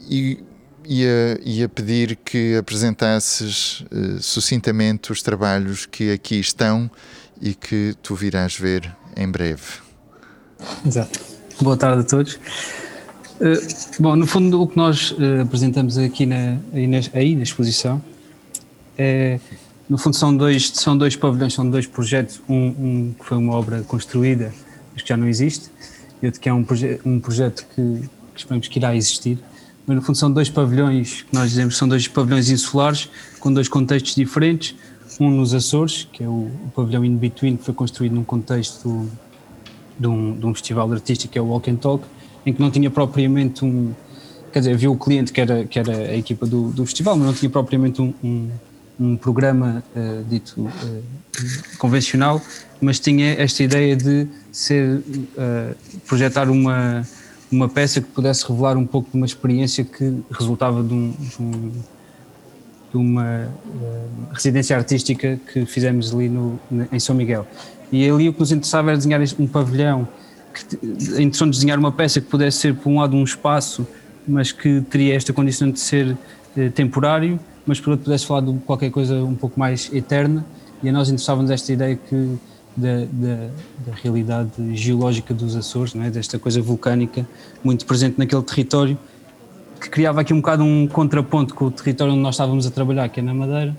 e 0.09 0.43
ia, 0.87 1.39
ia 1.45 1.69
pedir 1.69 2.17
que 2.17 2.57
apresentasses 2.57 3.85
uh, 3.93 4.23
sucintamente 4.23 5.13
os 5.13 5.23
trabalhos 5.23 5.85
que 5.85 6.11
aqui 6.11 6.41
estão 6.41 6.91
e 7.41 7.55
que 7.55 7.95
tu 8.03 8.15
virás 8.15 8.57
ver 8.57 8.91
em 9.15 9.31
breve. 9.31 9.90
Exato. 10.87 11.21
Boa 11.61 11.77
tarde 11.77 12.03
a 12.03 12.05
todos. 12.05 12.35
Uh, 12.35 14.01
bom, 14.01 14.17
no 14.17 14.27
fundo, 14.27 14.63
o 14.63 14.67
que 14.67 14.77
nós 14.77 15.13
uh, 15.13 15.43
apresentamos 15.43 15.97
aqui 15.99 16.27
na, 16.27 16.59
aí, 16.73 16.87
na, 16.87 16.99
aí 17.15 17.35
na 17.35 17.43
exposição 17.43 18.03
é, 18.99 19.41
no 19.89 19.97
fundo, 19.97 20.15
são 20.15 20.37
dois, 20.37 20.71
são 20.75 20.97
dois 20.97 21.17
pavilhões, 21.17 21.55
são 21.55 21.69
dois 21.69 21.87
projetos. 21.87 22.41
Um, 22.49 22.67
um 22.67 23.15
que 23.19 23.25
foi 23.25 23.39
uma 23.39 23.55
obra 23.55 23.83
construída, 23.83 24.53
mas 24.93 25.03
que 25.03 25.09
já 25.09 25.17
não 25.17 25.27
existe, 25.27 25.71
e 26.23 26.27
outro 26.27 26.41
que 26.41 26.49
é 26.49 26.53
um, 26.53 26.63
proje 26.63 27.01
um 27.05 27.19
projeto 27.19 27.67
que, 27.75 27.83
que 28.35 28.41
esperamos 28.41 28.69
que 28.69 28.79
irá 28.79 28.95
existir 28.95 29.39
mas 29.91 29.97
no 29.97 30.03
fundo 30.03 30.19
são 30.19 30.31
dois 30.31 30.49
pavilhões, 30.49 31.23
que 31.23 31.35
nós 31.35 31.51
dizemos 31.51 31.77
são 31.77 31.89
dois 31.89 32.07
pavilhões 32.07 32.49
insulares, 32.49 33.09
com 33.41 33.53
dois 33.53 33.67
contextos 33.67 34.15
diferentes, 34.15 34.77
um 35.19 35.29
nos 35.29 35.53
Açores, 35.53 36.07
que 36.13 36.23
é 36.23 36.29
o, 36.29 36.49
o 36.67 36.73
pavilhão 36.77 37.05
In 37.05 37.17
Between, 37.17 37.57
que 37.57 37.65
foi 37.65 37.75
construído 37.75 38.13
num 38.13 38.23
contexto 38.23 39.11
de 40.01 40.09
um, 40.09 40.37
de 40.37 40.47
um 40.47 40.55
festival 40.55 40.91
artístico, 40.93 41.33
que 41.33 41.39
é 41.39 41.43
o 41.43 41.47
Walk 41.47 41.71
and 41.71 41.77
Talk, 41.77 42.05
em 42.47 42.53
que 42.53 42.61
não 42.61 42.71
tinha 42.71 42.91
propriamente 42.91 43.65
um, 43.65 43.93
quer 44.53 44.61
dizer, 44.61 44.73
havia 44.73 44.91
o 44.91 44.97
cliente 44.97 45.33
que 45.33 45.41
era, 45.41 45.65
que 45.65 45.79
era 45.79 45.93
a 45.93 46.17
equipa 46.17 46.47
do, 46.47 46.71
do 46.71 46.87
festival, 46.87 47.17
mas 47.17 47.27
não 47.27 47.35
tinha 47.35 47.51
propriamente 47.51 48.01
um, 48.01 48.15
um, 48.25 48.51
um 48.99 49.17
programa 49.17 49.85
uh, 49.95 50.25
dito 50.25 50.63
uh, 50.63 51.03
convencional, 51.79 52.41
mas 52.81 52.99
tinha 52.99 53.35
esta 53.35 53.63
ideia 53.63 53.95
de 53.95 54.27
ser, 54.51 54.97
uh, 54.97 56.01
projetar 56.07 56.49
uma 56.49 57.07
uma 57.51 57.69
peça 57.69 58.01
que 58.01 58.07
pudesse 58.09 58.47
revelar 58.47 58.77
um 58.77 58.87
pouco 58.87 59.11
de 59.11 59.17
uma 59.17 59.27
experiência 59.27 59.85
que 59.85 60.23
resultava 60.31 60.83
de, 60.83 60.95
um, 60.95 61.11
de, 61.11 61.43
um, 61.43 61.73
de 62.93 62.97
uma 62.97 63.49
uh, 63.49 64.33
residência 64.33 64.77
artística 64.77 65.39
que 65.53 65.67
fizemos 65.67 66.15
ali 66.15 66.29
no, 66.29 66.61
em 66.93 67.01
São 67.01 67.15
Miguel. 67.15 67.47
E 67.93 68.09
ali 68.09 68.29
o 68.29 68.33
que 68.33 68.41
nos 68.41 68.53
interessava 68.53 68.91
era 68.91 68.97
desenhar 68.97 69.21
um 69.39 69.47
pavilhão, 69.47 70.09
que, 70.53 70.77
a 71.17 71.23
intenção 71.23 71.49
de 71.49 71.57
desenhar 71.57 71.79
uma 71.79 71.93
peça 71.93 72.21
que 72.21 72.27
pudesse 72.27 72.59
ser, 72.59 72.75
por 72.75 72.91
um 72.91 73.01
lado, 73.01 73.17
um 73.17 73.25
espaço, 73.25 73.87
mas 74.27 74.53
que 74.53 74.81
teria 74.83 75.15
esta 75.15 75.33
condição 75.33 75.71
de 75.71 75.81
ser 75.81 76.17
uh, 76.57 76.71
temporário, 76.75 77.39
mas 77.67 77.81
por 77.81 77.91
outro 77.91 78.05
pudesse 78.05 78.27
falar 78.27 78.43
de 78.43 78.53
qualquer 78.61 78.91
coisa 78.91 79.15
um 79.25 79.35
pouco 79.35 79.59
mais 79.59 79.93
eterna. 79.93 80.45
E 80.83 80.89
a 80.89 80.93
nós 80.93 81.09
interessava-nos 81.09 81.51
esta 81.51 81.73
ideia 81.73 81.97
que 81.97 82.39
da, 82.77 83.01
da, 83.13 83.51
da, 83.87 83.95
realidade 84.03 84.51
geológica 84.75 85.35
dos 85.35 85.57
Açores, 85.57 85.95
é? 85.97 86.11
desta 86.11 86.39
coisa 86.39 86.63
vulcânica 86.63 87.27
muito 87.63 87.85
presente 87.85 88.19
naquele 88.19 88.43
território, 88.43 88.99
que 89.81 89.91
criava 89.91 90.21
aqui 90.21 90.33
um 90.33 90.41
bocado 90.41 90.63
um 90.63 90.87
contraponto 90.87 91.55
com 91.55 91.67
o 91.67 91.71
território 91.71 92.13
onde 92.13 92.23
nós 92.23 92.35
estávamos 92.35 92.67
a 92.67 92.71
trabalhar, 92.71 93.09
que 93.09 93.21
é 93.21 93.23
na 93.23 93.35
Madeira, 93.35 93.77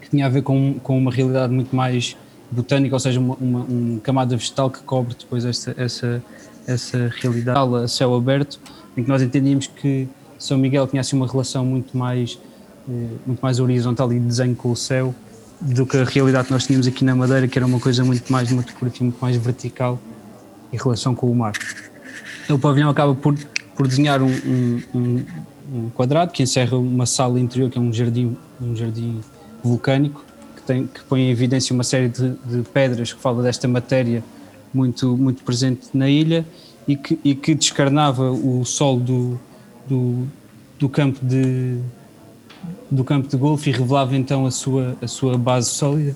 que 0.00 0.10
tinha 0.10 0.26
a 0.26 0.28
ver 0.28 0.42
com, 0.42 0.74
com 0.82 0.96
uma 0.96 1.10
realidade 1.10 1.52
muito 1.52 1.74
mais 1.74 2.16
botânica, 2.50 2.94
ou 2.94 3.00
seja, 3.00 3.20
uma, 3.20 3.34
uma, 3.34 4.00
camada 4.00 4.36
vegetal 4.36 4.70
que 4.70 4.80
cobre 4.82 5.14
depois 5.18 5.44
essa, 5.44 5.74
essa, 5.76 6.22
essa 6.66 7.10
realidade 7.20 7.74
a 7.76 7.88
céu 7.88 8.14
aberto, 8.14 8.58
em 8.96 9.02
que 9.02 9.08
nós 9.08 9.22
entendíamos 9.22 9.66
que 9.66 10.08
São 10.38 10.56
Miguel 10.56 10.86
tinha 10.86 11.00
assim 11.00 11.16
uma 11.16 11.26
relação 11.26 11.64
muito 11.64 11.96
mais, 11.96 12.38
eh, 12.88 13.16
muito 13.26 13.40
mais 13.40 13.60
horizontal 13.60 14.12
e 14.12 14.18
de 14.18 14.26
desenho 14.26 14.56
com 14.56 14.70
o 14.70 14.76
céu, 14.76 15.14
do 15.60 15.84
que 15.86 15.96
a 15.96 16.04
realidade 16.04 16.46
que 16.46 16.52
nós 16.52 16.66
tínhamos 16.66 16.86
aqui 16.86 17.04
na 17.04 17.14
Madeira, 17.14 17.48
que 17.48 17.58
era 17.58 17.66
uma 17.66 17.80
coisa 17.80 18.04
muito 18.04 18.30
mais, 18.32 18.48
topografia 18.48 19.04
muito 19.04 19.18
mais 19.20 19.36
vertical 19.36 19.98
em 20.72 20.76
relação 20.76 21.14
com 21.14 21.30
o 21.30 21.34
mar. 21.34 21.52
O 22.48 22.58
pavilhão 22.58 22.88
acaba 22.88 23.14
por, 23.14 23.34
por 23.76 23.86
desenhar 23.86 24.22
um, 24.22 24.30
um, 24.94 25.24
um, 25.72 25.90
quadrado 25.90 26.32
que 26.32 26.42
encerra 26.42 26.76
uma 26.78 27.06
sala 27.06 27.38
interior, 27.38 27.70
que 27.70 27.78
é 27.78 27.80
um 27.80 27.92
jardim, 27.92 28.36
um 28.60 28.74
jardim 28.74 29.20
vulcânico, 29.62 30.24
tem, 30.68 30.86
que 30.86 31.02
põe 31.04 31.22
em 31.22 31.30
evidência 31.30 31.72
uma 31.72 31.82
série 31.82 32.08
de, 32.08 32.34
de 32.44 32.62
pedras 32.74 33.10
que 33.10 33.20
fala 33.20 33.42
desta 33.42 33.66
matéria 33.66 34.22
muito, 34.72 35.16
muito 35.16 35.42
presente 35.42 35.88
na 35.94 36.10
ilha 36.10 36.44
e 36.86 36.94
que, 36.94 37.18
e 37.24 37.34
que 37.34 37.54
descarnava 37.54 38.30
o 38.30 38.64
sol 38.66 39.00
do, 39.00 39.40
do, 39.88 40.26
do 40.78 40.88
campo 40.88 41.18
de, 41.24 41.78
do 42.90 43.02
campo 43.02 43.28
de 43.28 43.36
golfe 43.38 43.70
e 43.70 43.72
revelava 43.72 44.14
então 44.14 44.44
a 44.44 44.50
sua, 44.50 44.94
a 45.00 45.08
sua 45.08 45.38
base 45.38 45.70
sólida, 45.70 46.14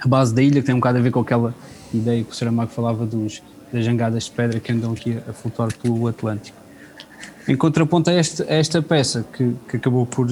a 0.00 0.08
base 0.08 0.34
da 0.34 0.42
ilha, 0.42 0.60
que 0.60 0.66
tem 0.66 0.74
um 0.74 0.78
bocado 0.78 0.98
a 0.98 1.02
ver 1.02 1.10
com 1.10 1.20
aquela 1.20 1.54
ideia 1.92 2.24
que 2.24 2.32
o 2.32 2.34
Saramago 2.34 2.70
falava 2.70 3.04
dos, 3.04 3.42
das 3.70 3.84
jangadas 3.84 4.24
de 4.24 4.30
pedra 4.30 4.58
que 4.60 4.72
andam 4.72 4.92
aqui 4.92 5.18
a 5.28 5.32
flutuar 5.34 5.70
pelo 5.76 6.08
Atlântico. 6.08 6.56
Em 7.46 7.56
contraponto 7.56 8.08
a, 8.08 8.14
este, 8.14 8.42
a 8.44 8.54
esta 8.54 8.80
peça, 8.80 9.26
que, 9.30 9.54
que 9.68 9.76
acabou 9.76 10.06
por, 10.06 10.26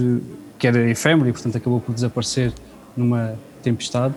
que 0.59 0.67
era 0.67 0.89
efêmera 0.89 1.29
e 1.29 1.33
portanto 1.33 1.57
acabou 1.57 1.81
por 1.81 1.95
desaparecer 1.95 2.53
numa 3.01 3.35
tempestade, 3.63 4.15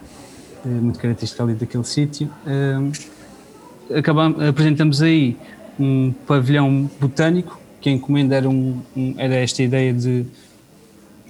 eh, 0.66 0.70
muito 0.70 1.00
característica 1.00 1.44
ali 1.44 1.54
daquele 1.54 1.84
sítio, 1.84 2.30
eh, 2.46 3.98
acabamos, 3.98 4.42
apresentamos 4.42 5.02
aí 5.02 5.38
um 5.80 6.14
pavilhão 6.28 6.90
botânico, 7.00 7.60
que 7.82 7.90
a 7.90 7.92
encomenda 7.92 8.36
era, 8.36 8.50
um, 8.50 8.82
era 9.18 9.36
esta 9.36 9.62
ideia 9.62 9.94
de 9.94 10.26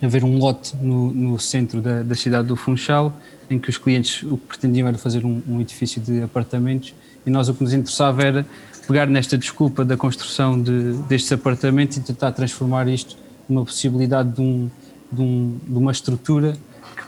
haver 0.01 0.23
um 0.23 0.37
lote 0.37 0.75
no, 0.81 1.11
no 1.11 1.39
centro 1.39 1.81
da, 1.81 2.03
da, 2.03 2.15
cidade 2.15 2.47
do 2.47 2.55
Funchal, 2.55 3.13
em 3.49 3.57
que 3.57 3.69
os 3.69 3.77
clientes 3.77 4.21
o 4.23 4.37
que 4.37 4.47
pretendiam 4.47 4.87
era 4.87 4.97
fazer 4.97 5.25
um, 5.25 5.41
um, 5.47 5.61
edifício 5.61 6.01
de 6.01 6.21
apartamentos 6.21 6.93
e 7.25 7.29
nós 7.29 7.47
o 7.49 7.53
que 7.53 7.63
nos 7.63 7.73
interessava 7.73 8.21
era 8.21 8.45
pegar 8.87 9.07
nesta 9.07 9.37
desculpa 9.37 9.85
da 9.85 9.95
construção 9.95 10.61
de, 10.61 10.93
destes 11.07 11.31
apartamentos 11.31 11.97
e 11.97 12.01
tentar 12.01 12.33
transformar 12.33 12.87
isto 12.87 13.17
numa 13.47 13.63
possibilidade 13.63 14.33
de, 14.33 14.41
um, 14.41 14.69
de, 15.11 15.21
um, 15.21 15.57
de 15.65 15.77
uma 15.77 15.91
estrutura 15.91 16.57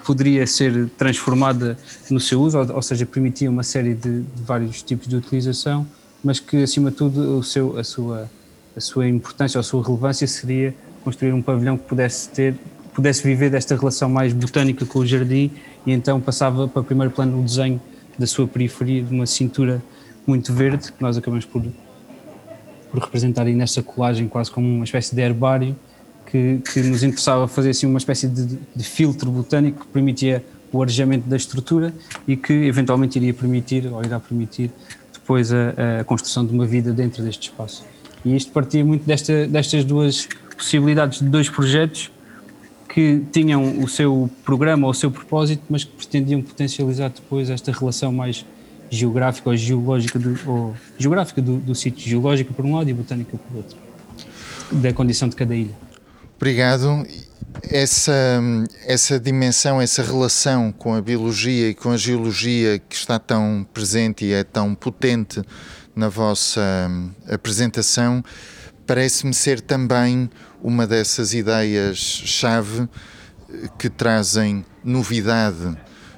poderia 0.06 0.46
ser 0.46 0.90
transformada 0.98 1.78
no 2.10 2.20
seu 2.20 2.42
uso, 2.42 2.60
ou, 2.60 2.76
ou 2.76 2.82
seja, 2.82 3.06
permitia 3.06 3.50
uma 3.50 3.64
série 3.64 3.94
de, 3.94 4.22
de, 4.22 4.44
vários 4.44 4.82
tipos 4.84 5.08
de 5.08 5.16
utilização, 5.16 5.86
mas 6.24 6.40
que 6.40 6.64
acima 6.64 6.92
de 6.92 6.98
tudo 6.98 7.40
o 7.40 7.44
seu, 7.44 7.78
a, 7.78 7.84
sua, 7.84 8.30
a 8.76 8.80
sua 8.80 9.08
importância 9.08 9.58
ou 9.58 9.62
a 9.62 9.64
sua 9.64 9.84
relevância 9.84 10.28
seria 10.28 10.76
construir 11.04 11.34
um 11.34 11.42
pavilhão 11.42 11.78
que 11.78 11.84
pudesse 11.84 12.30
ter 12.30 12.56
pudesse 12.96 13.24
viver 13.24 13.50
desta 13.50 13.76
relação 13.76 14.08
mais 14.08 14.32
botânica 14.32 14.86
com 14.86 15.00
o 15.00 15.06
jardim 15.06 15.52
e 15.86 15.92
então 15.92 16.22
passava 16.22 16.66
para 16.66 16.82
o 16.82 16.84
primeiro 16.84 17.12
plano 17.12 17.42
o 17.42 17.44
desenho 17.44 17.82
da 18.18 18.26
sua 18.26 18.48
periferia 18.48 19.04
de 19.04 19.14
uma 19.14 19.26
cintura 19.26 19.84
muito 20.26 20.54
verde, 20.54 20.94
que 20.94 21.02
nós 21.02 21.18
acabamos 21.18 21.44
por, 21.44 21.62
por 22.90 23.00
representar 23.02 23.46
aí 23.46 23.54
nesta 23.54 23.84
colagem 23.84 24.30
quase 24.30 24.50
como 24.50 24.66
uma 24.66 24.86
espécie 24.86 25.14
de 25.14 25.22
herbário 25.22 25.76
que, 26.36 26.62
que 26.74 26.82
nos 26.82 27.02
interessava 27.02 27.48
fazer 27.48 27.70
assim 27.70 27.88
uma 27.88 27.98
espécie 27.98 28.28
de, 28.28 28.46
de 28.76 28.84
filtro 28.84 29.32
botânico 29.32 29.86
que 29.86 29.88
permitia 29.88 30.44
o 30.72 30.82
arejamento 30.82 31.30
da 31.30 31.38
estrutura 31.38 31.94
e 32.28 32.36
que 32.36 32.52
eventualmente 32.52 33.18
iria 33.18 33.34
permitir 33.34 33.88
ou 33.88 34.04
irá 34.04 34.20
permitir 34.20 34.70
depois 35.14 35.54
a, 35.54 36.02
a 36.02 36.04
construção 36.04 36.46
de 36.46 36.54
uma 36.54 36.66
vida 36.66 36.92
dentro 36.92 37.24
deste 37.24 37.50
espaço. 37.50 37.86
E 38.26 38.36
isto 38.36 38.52
partia 38.52 38.84
muito 38.84 39.06
desta, 39.06 39.48
destas 39.48 39.86
duas 39.86 40.28
possibilidades 40.58 41.20
de 41.20 41.30
dois 41.30 41.50
projetos 41.50 42.12
que 42.90 43.22
tinham 43.32 43.80
o 43.80 43.88
seu 43.88 44.30
programa 44.44 44.88
ou 44.88 44.92
o 44.92 44.94
seu 44.94 45.10
propósito, 45.10 45.64
mas 45.70 45.86
que 45.86 45.92
pretendiam 45.92 46.42
potencializar 46.42 47.10
depois 47.10 47.50
esta 47.50 47.72
relação 47.72 48.12
mais 48.12 48.46
geográfica 48.90 49.50
ou 49.50 49.56
geológica 49.56 50.20
do, 50.20 50.38
ou 50.46 50.76
geográfica 50.98 51.42
do, 51.42 51.58
do 51.58 51.74
sítio, 51.74 52.08
geológica 52.08 52.54
por 52.54 52.66
um 52.66 52.76
lado 52.76 52.90
e 52.90 52.94
botânica 52.94 53.38
por 53.38 53.58
outro, 53.58 53.78
da 54.72 54.92
condição 54.92 55.30
de 55.30 55.36
cada 55.36 55.56
ilha. 55.56 55.85
Obrigado. 56.38 57.08
Essa, 57.72 58.14
essa 58.86 59.18
dimensão, 59.18 59.82
essa 59.82 60.04
relação 60.04 60.72
com 60.72 60.94
a 60.94 61.02
biologia 61.02 61.70
e 61.70 61.74
com 61.74 61.92
a 61.92 61.98
geologia 61.98 62.78
que 62.78 62.96
está 62.96 63.18
tão 63.18 63.66
presente 63.74 64.26
e 64.26 64.34
é 64.34 64.44
tão 64.44 64.76
potente 64.76 65.42
na 65.96 66.10
vossa 66.10 66.62
apresentação, 67.30 68.22
parece-me 68.86 69.34
ser 69.34 69.62
também 69.62 70.30
uma 70.62 70.86
dessas 70.86 71.34
ideias-chave 71.34 72.82
eh, 73.50 73.70
que 73.80 73.90
trazem 73.90 74.66
novidade 74.84 75.78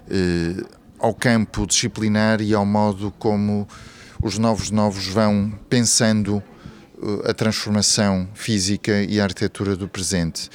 eh, 0.10 0.66
ao 0.98 1.14
campo 1.14 1.68
disciplinar 1.68 2.42
e 2.42 2.56
ao 2.56 2.66
modo 2.66 3.14
como 3.20 3.68
os 4.22 4.40
novos 4.40 4.72
novos 4.72 5.08
vão 5.08 5.54
pensando 5.70 6.42
a 7.26 7.34
transformação 7.34 8.28
física 8.34 9.04
e 9.04 9.20
a 9.20 9.24
arquitetura 9.24 9.76
do 9.76 9.88
presente. 9.88 10.50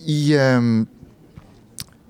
E 0.00 0.34
um, 0.60 0.86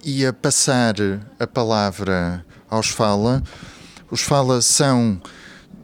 ia 0.05 0.33
passar 0.33 0.95
a 1.39 1.47
palavra 1.47 2.45
aos 2.69 2.89
Fala. 2.89 3.43
Os 4.11 4.23
Fala 4.23 4.63
são 4.63 5.21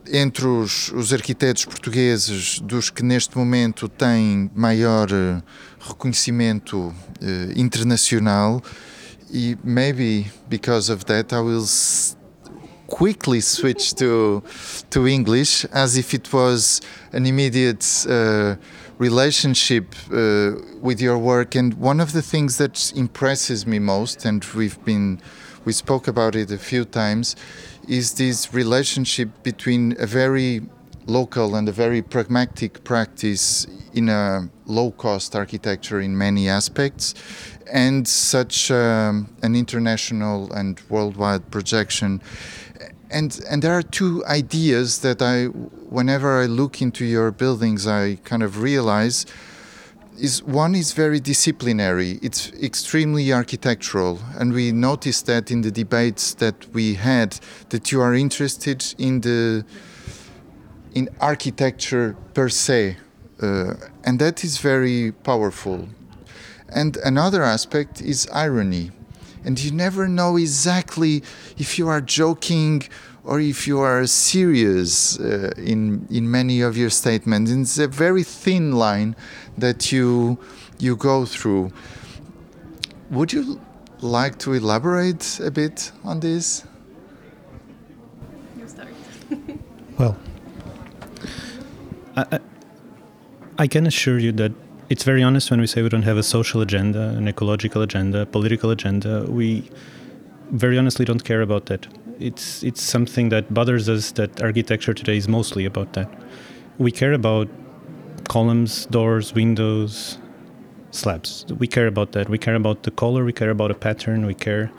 entre 0.06 0.46
os, 0.46 0.92
os 0.92 1.12
arquitetos 1.12 1.64
portugueses 1.64 2.60
dos 2.60 2.90
que 2.90 3.02
neste 3.02 3.36
momento 3.36 3.88
têm 3.88 4.50
maior 4.54 5.08
eh, 5.10 5.42
reconhecimento 5.80 6.78
uh, 6.78 6.94
internacional 7.56 8.62
e 9.30 9.56
maybe 9.64 10.30
because 10.48 10.92
of 10.92 11.04
that 11.06 11.34
I 11.34 11.40
will 11.40 11.64
quickly 12.86 13.40
switch 13.40 13.94
to 13.94 14.42
to 14.90 15.06
English 15.06 15.64
as 15.66 15.96
if 15.96 16.14
it 16.14 16.32
was 16.32 16.80
an 17.12 17.26
immediate 17.26 18.06
uh, 18.08 18.56
relationship 18.98 19.94
uh, 20.12 20.52
with 20.80 21.00
your 21.00 21.18
work. 21.18 21.54
And 21.54 21.74
one 21.74 22.00
of 22.00 22.12
the 22.12 22.22
things 22.22 22.58
that 22.58 22.92
impresses 22.94 23.66
me 23.66 23.78
most 23.78 24.24
and 24.24 24.44
we've 24.54 24.82
been 24.84 25.20
we 25.64 25.72
spoke 25.72 26.08
about 26.08 26.36
it 26.36 26.50
a 26.50 26.58
few 26.58 26.84
times 26.84 27.36
is 27.88 28.14
this 28.14 28.52
relationship 28.52 29.28
between 29.42 29.96
a 29.98 30.06
very 30.06 30.60
local 31.06 31.54
and 31.54 31.68
a 31.68 31.72
very 31.72 32.02
pragmatic 32.02 32.82
practice 32.84 33.66
in 33.92 34.08
a 34.08 34.48
low 34.66 34.90
cost 34.90 35.36
architecture 35.36 36.00
in 36.00 36.16
many 36.16 36.48
aspects 36.48 37.14
and 37.72 38.06
such 38.08 38.70
um, 38.70 39.34
an 39.42 39.54
international 39.54 40.52
and 40.52 40.80
worldwide 40.88 41.50
projection 41.50 42.20
and 43.10 43.40
and 43.48 43.62
there 43.62 43.72
are 43.72 43.82
two 43.82 44.24
ideas 44.26 45.00
that 45.00 45.22
I 45.22 45.46
whenever 45.90 46.42
I 46.42 46.46
look 46.46 46.82
into 46.82 47.04
your 47.04 47.30
buildings 47.30 47.86
I 47.86 48.16
kind 48.24 48.42
of 48.42 48.62
realize 48.62 49.26
is 50.16 50.42
one 50.44 50.76
is 50.76 50.92
very 50.92 51.18
disciplinary. 51.18 52.20
It's 52.22 52.52
extremely 52.62 53.32
architectural. 53.32 54.20
And 54.38 54.52
we 54.52 54.70
noticed 54.70 55.26
that 55.26 55.50
in 55.50 55.62
the 55.62 55.72
debates 55.72 56.34
that 56.34 56.72
we 56.72 56.94
had 56.94 57.40
that 57.70 57.90
you 57.90 58.00
are 58.00 58.14
interested 58.14 58.94
in 58.96 59.20
the 59.20 59.64
in 60.94 61.08
architecture 61.20 62.16
per 62.34 62.48
se 62.48 62.96
uh, 63.42 63.74
and 64.04 64.18
that 64.18 64.44
is 64.44 64.58
very 64.58 65.12
powerful. 65.12 65.88
And 66.68 66.96
another 66.98 67.42
aspect 67.42 68.00
is 68.00 68.28
irony 68.32 68.90
and 69.44 69.62
you 69.62 69.70
never 69.70 70.08
know 70.08 70.36
exactly 70.36 71.22
if 71.58 71.78
you 71.78 71.88
are 71.88 72.00
joking 72.00 72.82
or 73.24 73.40
if 73.40 73.66
you 73.66 73.80
are 73.80 74.06
serious 74.06 75.18
uh, 75.18 75.52
in 75.56 76.06
in 76.10 76.30
many 76.30 76.60
of 76.60 76.76
your 76.76 76.90
statements. 76.90 77.50
And 77.50 77.62
it's 77.62 77.78
a 77.78 77.88
very 77.88 78.22
thin 78.22 78.72
line 78.72 79.16
that 79.58 79.92
you 79.92 80.38
you 80.78 80.96
go 80.96 81.24
through. 81.24 81.72
Would 83.10 83.32
you 83.32 83.60
like 84.00 84.38
to 84.38 84.52
elaborate 84.52 85.40
a 85.40 85.50
bit 85.50 85.92
on 86.04 86.20
this? 86.20 86.64
You 88.56 88.68
start. 88.68 88.88
well, 89.98 90.16
I, 92.16 92.24
I, 92.32 92.38
I 93.58 93.66
can 93.66 93.86
assure 93.86 94.18
you 94.18 94.32
that 94.32 94.52
it's 94.94 95.02
very 95.02 95.24
honest 95.24 95.50
when 95.50 95.60
we 95.60 95.66
say 95.66 95.82
we 95.82 95.88
don't 95.88 96.04
have 96.04 96.16
a 96.16 96.22
social 96.22 96.60
agenda, 96.60 97.08
an 97.18 97.26
ecological 97.26 97.82
agenda, 97.82 98.20
a 98.20 98.26
political 98.26 98.70
agenda. 98.70 99.24
We 99.28 99.68
very 100.52 100.78
honestly 100.78 101.04
don't 101.04 101.24
care 101.24 101.42
about 101.42 101.66
that. 101.66 101.88
It's 102.20 102.62
it's 102.62 102.80
something 102.80 103.30
that 103.30 103.52
bothers 103.52 103.88
us 103.88 104.12
that 104.12 104.40
architecture 104.40 104.94
today 104.94 105.16
is 105.16 105.26
mostly 105.26 105.64
about 105.64 105.94
that. 105.94 106.08
We 106.78 106.92
care 106.92 107.12
about 107.12 107.48
columns, 108.28 108.86
doors, 108.86 109.34
windows, 109.34 110.18
slabs. 110.92 111.44
We 111.62 111.66
care 111.66 111.88
about 111.88 112.12
that. 112.12 112.28
We 112.28 112.38
care 112.38 112.54
about 112.54 112.84
the 112.84 112.92
color, 112.92 113.24
we 113.24 113.32
care 113.32 113.50
about 113.50 113.72
a 113.72 113.78
pattern, 113.86 114.26
we 114.26 114.34
care 114.48 114.70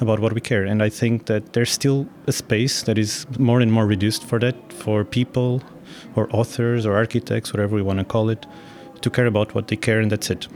about 0.00 0.18
what 0.18 0.32
we 0.32 0.40
care. 0.40 0.64
And 0.64 0.82
I 0.82 0.88
think 0.88 1.26
that 1.26 1.52
there's 1.52 1.72
still 1.80 2.08
a 2.26 2.32
space 2.32 2.84
that 2.84 2.96
is 2.96 3.26
more 3.38 3.60
and 3.60 3.70
more 3.70 3.86
reduced 3.86 4.24
for 4.24 4.38
that, 4.38 4.56
for 4.72 5.04
people 5.04 5.62
or 6.16 6.26
authors 6.40 6.86
or 6.86 6.96
architects, 6.96 7.52
whatever 7.52 7.76
we 7.76 7.82
want 7.82 7.98
to 7.98 8.06
call 8.06 8.30
it, 8.30 8.46
to 9.02 9.10
care 9.10 9.26
about 9.26 9.54
what 9.54 9.68
they 9.68 9.76
care 9.76 10.00
and 10.00 10.10
that's 10.10 10.30
it. 10.30 10.48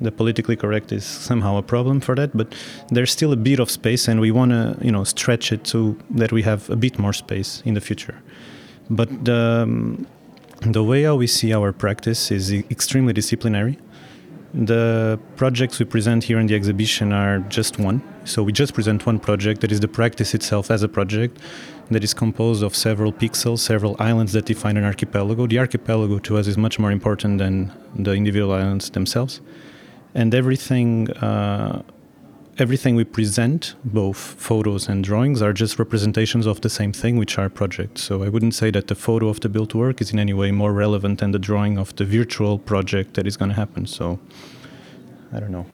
The 0.00 0.10
politically 0.10 0.56
correct 0.56 0.92
is 0.92 1.04
somehow 1.04 1.58
a 1.58 1.62
problem 1.62 2.00
for 2.00 2.14
that 2.14 2.36
but 2.36 2.54
there's 2.88 3.10
still 3.10 3.32
a 3.32 3.36
bit 3.36 3.60
of 3.60 3.70
space 3.70 4.08
and 4.08 4.20
we 4.20 4.30
want 4.30 4.52
to 4.52 4.76
you 4.80 4.90
know 4.90 5.04
stretch 5.04 5.52
it 5.52 5.64
to 5.64 5.98
that 6.10 6.32
we 6.32 6.42
have 6.42 6.70
a 6.70 6.76
bit 6.76 6.98
more 6.98 7.12
space 7.12 7.62
in 7.64 7.74
the 7.74 7.80
future. 7.80 8.16
But 8.88 9.24
the, 9.24 9.62
um, 9.62 10.06
the 10.62 10.82
way 10.82 11.04
how 11.04 11.16
we 11.16 11.26
see 11.26 11.54
our 11.54 11.72
practice 11.72 12.30
is 12.30 12.52
extremely 12.52 13.12
disciplinary. 13.12 13.78
The 14.52 15.18
projects 15.36 15.78
we 15.78 15.84
present 15.84 16.24
here 16.24 16.40
in 16.40 16.48
the 16.48 16.56
exhibition 16.56 17.12
are 17.12 17.38
just 17.48 17.78
one. 17.78 18.02
So 18.24 18.42
we 18.42 18.52
just 18.52 18.74
present 18.74 19.06
one 19.06 19.20
project 19.20 19.60
that 19.60 19.70
is 19.70 19.78
the 19.78 19.88
practice 19.88 20.34
itself 20.34 20.70
as 20.70 20.82
a 20.82 20.88
project 20.88 21.38
that 21.90 22.04
is 22.04 22.14
composed 22.14 22.62
of 22.62 22.74
several 22.74 23.12
pixels, 23.12 23.58
several 23.58 23.96
islands 23.98 24.32
that 24.32 24.44
define 24.46 24.76
an 24.76 24.84
archipelago. 24.84 25.46
The 25.46 25.58
archipelago 25.58 26.18
to 26.18 26.38
us 26.38 26.46
is 26.46 26.56
much 26.56 26.78
more 26.78 26.90
important 26.90 27.38
than 27.38 27.72
the 27.94 28.12
individual 28.12 28.52
islands 28.52 28.90
themselves 28.90 29.40
and 30.14 30.34
everything 30.34 31.10
uh, 31.12 31.82
everything 32.58 32.94
we 32.94 33.04
present, 33.04 33.74
both 33.84 34.18
photos 34.18 34.86
and 34.86 35.02
drawings, 35.02 35.40
are 35.40 35.52
just 35.52 35.78
representations 35.78 36.46
of 36.46 36.60
the 36.60 36.68
same 36.68 36.92
thing, 36.92 37.16
which 37.16 37.38
are 37.38 37.48
projects. 37.48 38.02
So 38.02 38.22
I 38.22 38.28
wouldn't 38.28 38.54
say 38.54 38.70
that 38.72 38.88
the 38.88 38.94
photo 38.94 39.28
of 39.28 39.40
the 39.40 39.48
built 39.48 39.74
work 39.74 40.02
is 40.02 40.12
in 40.12 40.18
any 40.18 40.34
way 40.34 40.50
more 40.50 40.74
relevant 40.74 41.20
than 41.20 41.30
the 41.30 41.38
drawing 41.38 41.78
of 41.78 41.96
the 41.96 42.04
virtual 42.04 42.58
project 42.58 43.14
that 43.14 43.26
is 43.26 43.38
going 43.38 43.48
to 43.48 43.54
happen. 43.54 43.86
So 43.86 44.18
I 45.32 45.40
don't 45.40 45.52
know. 45.52 45.66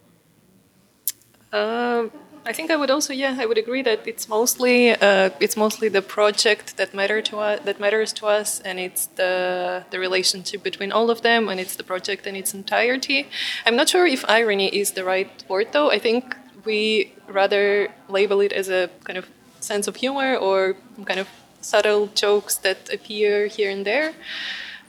Uh, 1.53 2.07
I 2.47 2.53
think 2.53 2.71
I 2.71 2.77
would 2.77 2.93
also, 2.93 3.13
yeah, 3.13 3.37
I 3.41 3.45
would 3.45 3.59
agree 3.59 3.83
that 3.83 4.07
it's 4.07 4.29
mostly 4.29 4.91
uh, 4.91 5.31
it's 5.41 5.57
mostly 5.57 5.89
the 5.89 6.01
project 6.01 6.77
that 6.77 6.95
matter 6.95 7.21
to 7.23 7.39
us, 7.39 7.61
that 7.65 7.81
matters 7.81 8.13
to 8.15 8.27
us, 8.27 8.61
and 8.61 8.79
it's 8.79 9.07
the 9.21 9.85
the 9.91 9.99
relationship 9.99 10.63
between 10.63 10.93
all 10.93 11.11
of 11.11 11.23
them, 11.23 11.49
and 11.49 11.59
it's 11.59 11.75
the 11.75 11.83
project 11.83 12.25
in 12.25 12.37
its 12.37 12.55
entirety. 12.55 13.27
I'm 13.67 13.75
not 13.75 13.89
sure 13.89 14.07
if 14.07 14.25
irony 14.29 14.69
is 14.69 14.93
the 14.93 15.03
right 15.03 15.45
word, 15.49 15.69
though. 15.73 15.91
I 15.91 15.99
think 15.99 16.37
we 16.65 17.13
rather 17.29 17.89
label 18.09 18.41
it 18.41 18.53
as 18.53 18.69
a 18.69 18.91
kind 19.03 19.19
of 19.19 19.27
sense 19.59 19.89
of 19.89 19.97
humor 19.97 20.37
or 20.37 20.77
kind 21.05 21.19
of 21.19 21.29
subtle 21.61 22.07
jokes 22.15 22.55
that 22.59 22.79
appear 22.95 23.49
here 23.49 23.71
and 23.71 23.85
there. 23.85 24.15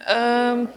Um, 0.06 0.70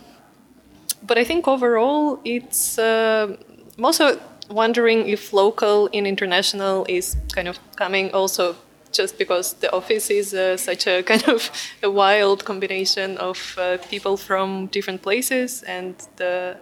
but 1.03 1.19
I 1.19 1.25
think 1.25 1.47
overall, 1.47 2.21
it's 2.25 2.79
uh, 2.79 3.37
also 3.83 4.19
wondering 4.51 5.09
if 5.09 5.33
local 5.33 5.87
in 5.89 6.07
international 6.07 6.85
is 6.89 7.17
kind 7.35 7.49
of 7.49 7.59
coming 7.77 8.13
also 8.13 8.57
just 8.93 9.19
because 9.19 9.55
the 9.55 9.73
office 9.73 10.11
is 10.11 10.35
uh, 10.35 10.57
such 10.57 10.87
a 10.87 11.03
kind 11.11 11.29
of 11.29 11.51
a 11.83 11.91
wild 11.91 12.45
combination 12.45 13.17
of 13.19 13.57
uh, 13.59 13.79
people 13.89 14.17
from 14.17 14.67
different 14.67 15.03
places 15.03 15.63
and 15.63 15.95
the 16.17 16.57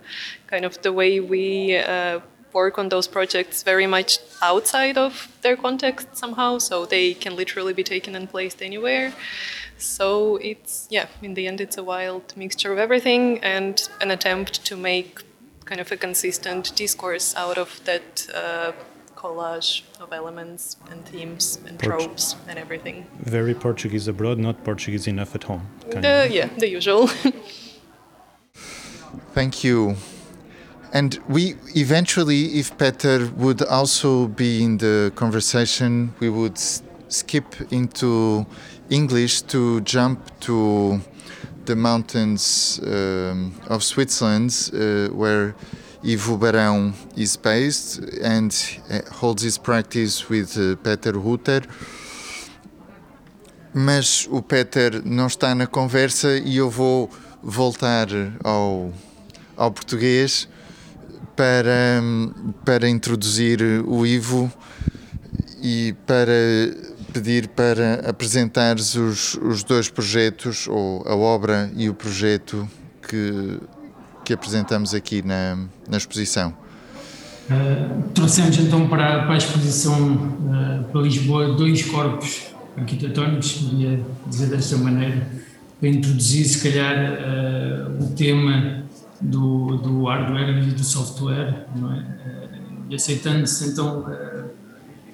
kind 0.46 0.64
of 0.64 0.80
the 0.82 0.92
way 0.92 1.20
we 1.20 1.76
uh, 1.76 2.20
work 2.52 2.78
on 2.78 2.88
those 2.88 3.06
projects 3.08 3.62
very 3.62 3.86
much 3.86 4.18
outside 4.42 4.96
of 4.98 5.28
their 5.42 5.56
context 5.56 6.16
somehow. 6.16 6.58
So 6.58 6.86
they 6.86 7.14
can 7.14 7.36
literally 7.36 7.72
be 7.72 7.84
taken 7.84 8.14
and 8.14 8.28
placed 8.28 8.62
anywhere. 8.62 9.12
So 9.78 10.36
it's 10.36 10.88
yeah 10.90 11.06
in 11.22 11.34
the 11.34 11.46
end 11.46 11.60
it's 11.60 11.78
a 11.78 11.84
wild 11.84 12.36
mixture 12.36 12.72
of 12.72 12.78
everything 12.78 13.38
and 13.42 13.88
an 14.00 14.10
attempt 14.10 14.64
to 14.66 14.76
make 14.76 15.22
kind 15.68 15.80
of 15.80 15.92
a 15.92 15.96
consistent 15.96 16.74
discourse 16.76 17.34
out 17.36 17.58
of 17.58 17.80
that 17.84 18.26
uh, 18.34 18.72
collage 19.16 19.82
of 20.00 20.12
elements 20.12 20.76
and 20.90 21.04
themes 21.04 21.58
and 21.66 21.78
Port- 21.78 22.00
tropes 22.00 22.36
and 22.48 22.58
everything. 22.58 23.06
Very 23.20 23.54
Portuguese 23.54 24.08
abroad, 24.08 24.38
not 24.38 24.64
Portuguese 24.64 25.06
enough 25.06 25.34
at 25.34 25.44
home. 25.44 25.66
The, 25.90 26.28
yeah, 26.30 26.48
the 26.58 26.68
usual. 26.68 27.08
Thank 29.34 29.62
you. 29.64 29.96
And 30.92 31.18
we 31.28 31.54
eventually, 31.76 32.58
if 32.58 32.76
Peter 32.78 33.30
would 33.36 33.62
also 33.62 34.26
be 34.28 34.62
in 34.62 34.78
the 34.78 35.12
conversation, 35.16 36.14
we 36.18 36.30
would 36.30 36.56
s- 36.56 36.82
skip 37.08 37.54
into 37.70 38.46
English 38.88 39.42
to 39.42 39.82
jump 39.82 40.18
to 40.40 41.00
the 41.68 41.76
mountains 41.76 42.80
um, 42.82 43.52
of 43.68 43.84
Switzerland, 43.84 44.70
uh, 44.72 45.08
where 45.14 45.54
Ivo 46.02 46.38
Barão 46.38 46.94
is 47.14 47.36
based 47.36 48.00
and 48.22 48.50
holds 49.12 49.42
his 49.42 49.58
practice 49.58 50.30
with 50.30 50.56
uh, 50.56 50.76
Peter 50.76 51.12
Rutter. 51.12 51.60
Mas 53.74 54.26
o 54.30 54.40
Peter 54.40 55.02
não 55.04 55.26
está 55.26 55.54
na 55.54 55.66
conversa 55.66 56.38
e 56.38 56.56
eu 56.56 56.70
vou 56.70 57.10
voltar 57.42 58.08
ao, 58.42 58.90
ao 59.54 59.70
português 59.70 60.48
para, 61.36 62.02
para 62.64 62.88
introduzir 62.88 63.60
o 63.86 64.06
Ivo 64.06 64.50
e 65.62 65.94
para 66.06 66.32
pedir 67.12 67.48
para 67.48 68.08
apresentares 68.08 68.94
os, 68.94 69.34
os 69.34 69.62
dois 69.62 69.88
projetos, 69.88 70.66
ou 70.68 71.02
a 71.06 71.16
obra 71.16 71.70
e 71.76 71.88
o 71.88 71.94
projeto 71.94 72.68
que, 73.08 73.58
que 74.24 74.32
apresentamos 74.32 74.94
aqui 74.94 75.22
na, 75.22 75.56
na 75.88 75.96
exposição. 75.96 76.54
Uh, 77.48 78.02
trouxemos 78.12 78.58
então 78.58 78.88
para, 78.88 79.22
para 79.22 79.34
a 79.34 79.38
exposição 79.38 80.14
uh, 80.14 80.84
para 80.92 81.00
Lisboa 81.00 81.54
dois 81.54 81.82
corpos 81.82 82.48
arquitetónicos, 82.76 83.52
podia 83.52 84.04
dizer 84.26 84.48
desta 84.48 84.76
maneira, 84.76 85.26
para 85.80 85.88
introduzir 85.88 86.44
se 86.44 86.62
calhar 86.62 86.94
uh, 86.94 88.04
o 88.04 88.08
tema 88.14 88.84
do, 89.20 89.78
do 89.78 90.04
hardware 90.04 90.58
e 90.58 90.72
do 90.72 90.84
software, 90.84 91.66
não 91.74 91.92
é? 91.92 92.04
e 92.90 92.94
aceitando-se 92.94 93.70
então 93.70 94.06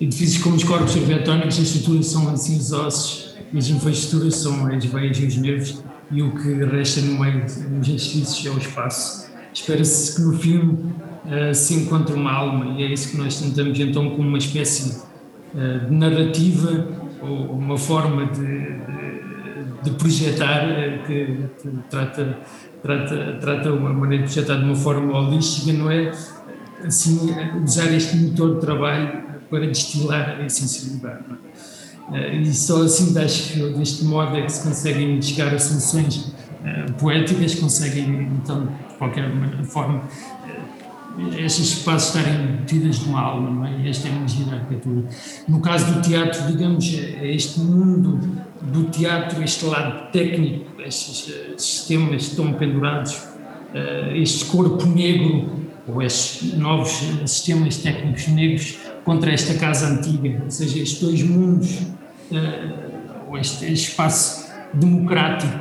edifícios 0.01 0.43
como 0.43 0.57
os 0.57 0.65
corpos 0.65 0.97
arquitetónicos, 0.97 1.59
as 1.59 1.65
estruturas 1.65 2.07
são 2.07 2.29
assim 2.31 2.59
os 2.59 2.73
ossos 2.73 3.37
e 3.53 3.59
as 3.59 3.69
infraestruturas 3.69 4.37
são 4.37 4.67
as 4.67 4.85
veias 4.85 5.19
e 5.19 5.27
os 5.27 5.37
nervos 5.37 5.85
e 6.11 6.23
o 6.23 6.33
que 6.33 6.53
resta 6.65 7.01
no 7.01 7.21
meio 7.21 7.43
dos 7.43 7.89
edifícios 7.89 8.47
é 8.47 8.51
o 8.51 8.59
espaço. 8.59 9.31
Espera-se 9.53 10.17
que 10.17 10.23
no 10.23 10.37
filme 10.37 10.73
uh, 10.73 11.55
se 11.55 11.75
encontre 11.75 12.15
uma 12.15 12.33
alma 12.33 12.79
e 12.79 12.83
é 12.83 12.93
isso 12.93 13.11
que 13.11 13.17
nós 13.17 13.41
tentamos 13.41 13.79
então 13.79 14.11
como 14.11 14.29
uma 14.29 14.39
espécie 14.39 15.03
uh, 15.55 15.87
de 15.89 15.95
narrativa 15.95 16.89
ou 17.23 17.53
uma 17.53 17.79
forma 17.79 18.27
de, 18.27 18.41
de, 18.41 19.83
de 19.85 19.91
projetar 19.93 20.67
uh, 20.67 21.07
que, 21.07 21.49
que, 21.63 21.69
trata, 21.89 22.39
trata, 22.83 23.39
trata 23.41 23.73
uma 23.73 23.93
maneira 23.93 24.25
de 24.25 24.33
projetar 24.33 24.59
de 24.59 24.65
uma 24.65 24.77
forma 24.77 25.17
holística, 25.17 25.73
não 25.73 25.91
é? 25.91 26.11
Assim, 26.85 27.35
usar 27.65 27.93
este 27.95 28.17
motor 28.17 28.57
de 28.57 28.61
trabalho 28.61 29.24
para 29.51 29.67
destilar 29.67 30.41
a 30.41 30.47
essencialidade. 30.47 31.25
É? 32.13 32.37
E 32.37 32.53
só 32.53 32.83
assim, 32.83 33.19
acho 33.19 33.53
que 33.53 33.61
deste 33.79 34.05
modo 34.05 34.37
é 34.37 34.43
que 34.43 34.53
se 34.53 34.63
conseguem 34.63 35.21
chegar 35.23 35.55
a 35.55 35.59
soluções 35.59 36.33
poéticas, 36.99 37.55
conseguem 37.55 38.31
então, 38.43 38.67
de 38.67 38.95
qualquer 38.97 39.31
forma, 39.65 40.03
estes 41.39 41.79
espaços 41.79 42.15
estarem 42.15 42.53
metidas 42.59 42.99
numa 43.01 43.21
alma, 43.21 43.51
não 43.51 43.67
é? 43.67 43.89
Esta 43.89 44.09
é 44.09 44.11
da 44.11 44.57
arquitetura. 44.57 45.09
No 45.47 45.61
caso 45.61 45.93
do 45.93 46.03
teatro, 46.03 46.47
digamos, 46.47 46.93
é 46.95 47.33
este 47.33 47.61
mundo 47.61 48.19
do 48.63 48.85
teatro, 48.85 49.43
este 49.43 49.65
lado 49.65 50.11
técnico, 50.11 50.81
estes 50.81 51.33
sistemas 51.57 52.23
estão 52.23 52.53
pendurados, 52.55 53.17
este 54.15 54.47
corpo 54.47 54.87
negro, 54.87 55.65
ou 55.87 56.03
estes 56.03 56.55
novos 56.55 56.91
sistemas 57.27 57.77
técnicos 57.77 58.27
negros 58.29 58.79
contra 59.05 59.33
esta 59.33 59.55
casa 59.55 59.87
antiga, 59.89 60.43
ou 60.45 60.51
seja, 60.51 60.79
estes 60.79 61.01
dois 61.01 61.23
mundos, 61.23 61.83
ou 63.29 63.39
este, 63.39 63.73
espaço 63.73 64.53
democrático 64.73 65.53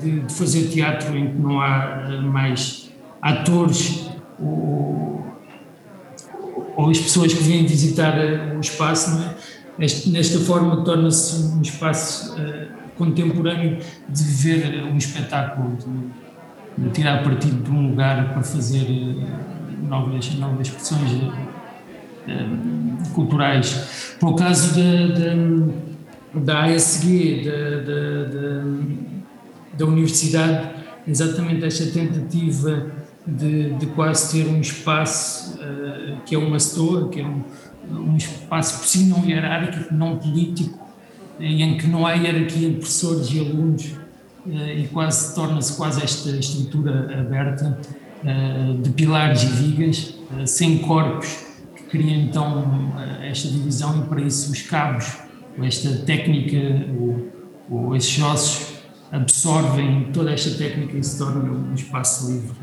de, 0.00 0.20
de 0.20 0.34
fazer 0.34 0.68
teatro 0.68 1.16
em 1.16 1.30
que 1.30 1.38
não 1.38 1.60
há 1.60 2.20
mais 2.22 2.90
atores 3.20 4.10
ou, 4.38 5.24
ou 6.76 6.90
as 6.90 6.98
pessoas 6.98 7.32
que 7.32 7.42
vêm 7.42 7.66
visitar 7.66 8.16
eh, 8.18 8.54
o 8.56 8.60
espaço, 8.60 9.10
é? 9.78 9.84
este, 9.84 10.10
nesta 10.10 10.38
forma 10.38 10.82
torna-se 10.82 11.54
um 11.54 11.60
espaço 11.60 12.34
uh, 12.34 12.68
contemporâneo 12.96 13.78
de 14.08 14.24
viver 14.24 14.84
um 14.84 14.96
espetáculo, 14.96 15.76
de, 15.76 16.84
de, 16.84 16.90
tirar 16.90 17.22
partido 17.22 17.62
de 17.62 17.70
um 17.70 17.90
lugar 17.90 18.32
para 18.32 18.42
fazer 18.42 18.84
uh, 18.84 19.86
novas, 19.88 20.34
novas 20.34 20.68
expressões 20.68 21.12
uh, 21.12 21.32
culturais. 23.14 24.14
Para 24.18 24.28
o 24.28 24.34
caso 24.34 24.74
da, 24.74 26.40
da, 26.40 26.64
ASG, 26.64 27.44
da, 27.44 27.80
da, 27.80 28.64
da 29.78 29.86
Universidade, 29.86 30.70
exatamente 31.06 31.64
esta 31.64 31.86
tentativa 31.86 32.92
de, 33.26 33.74
de 33.74 33.86
quase 33.86 34.32
ter 34.32 34.48
um 34.48 34.60
espaço 34.60 35.58
uh, 35.58 36.20
que 36.24 36.34
é 36.34 36.38
uma 36.38 36.56
store, 36.56 37.08
que 37.10 37.20
é 37.20 37.26
um, 37.26 37.42
um 37.90 38.16
espaço 38.16 38.78
por 38.78 38.86
si 38.86 39.04
não 39.04 39.24
hierárquico, 39.24 39.94
não 39.94 40.16
político, 40.18 40.78
em 41.38 41.76
que 41.76 41.86
não 41.86 42.06
há 42.06 42.12
hierarquia 42.12 42.68
entre 42.68 42.80
professores 42.80 43.28
e 43.32 43.40
alunos 43.40 43.86
uh, 44.46 44.50
e 44.50 44.88
quase 44.92 45.34
torna-se 45.34 45.76
quase 45.76 46.02
esta 46.02 46.30
estrutura 46.30 47.18
aberta 47.18 47.78
uh, 48.22 48.78
de 48.78 48.90
pilares 48.90 49.42
e 49.42 49.46
vigas, 49.46 50.14
sem 50.46 50.78
corpos, 50.78 51.49
cria 51.90 52.16
então 52.16 52.92
esta 53.22 53.48
divisão 53.48 53.98
e 53.98 54.08
para 54.08 54.20
isso 54.20 54.52
os 54.52 54.62
cabos, 54.62 55.16
esta 55.62 55.90
técnica, 56.06 56.56
ou, 56.98 57.28
ou 57.70 57.96
esses 57.96 58.20
ossos 58.22 58.80
absorvem 59.12 60.10
toda 60.12 60.32
esta 60.32 60.50
técnica 60.56 60.96
e 60.96 61.02
se 61.02 61.18
torna 61.18 61.50
um 61.50 61.74
espaço 61.74 62.30
livre. 62.30 62.54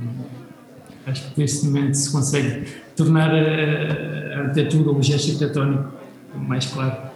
Acho 1.05 1.31
que 1.31 1.39
neste 1.39 1.65
momento 1.65 1.93
se 1.93 2.11
consegue 2.11 2.67
tornar 2.95 3.29
a, 3.33 4.39
arquitetura, 4.39 4.91
o 4.91 5.01
gesto 5.01 5.31
arquitetónico 5.31 5.93
mais 6.35 6.65
claro. 6.65 7.07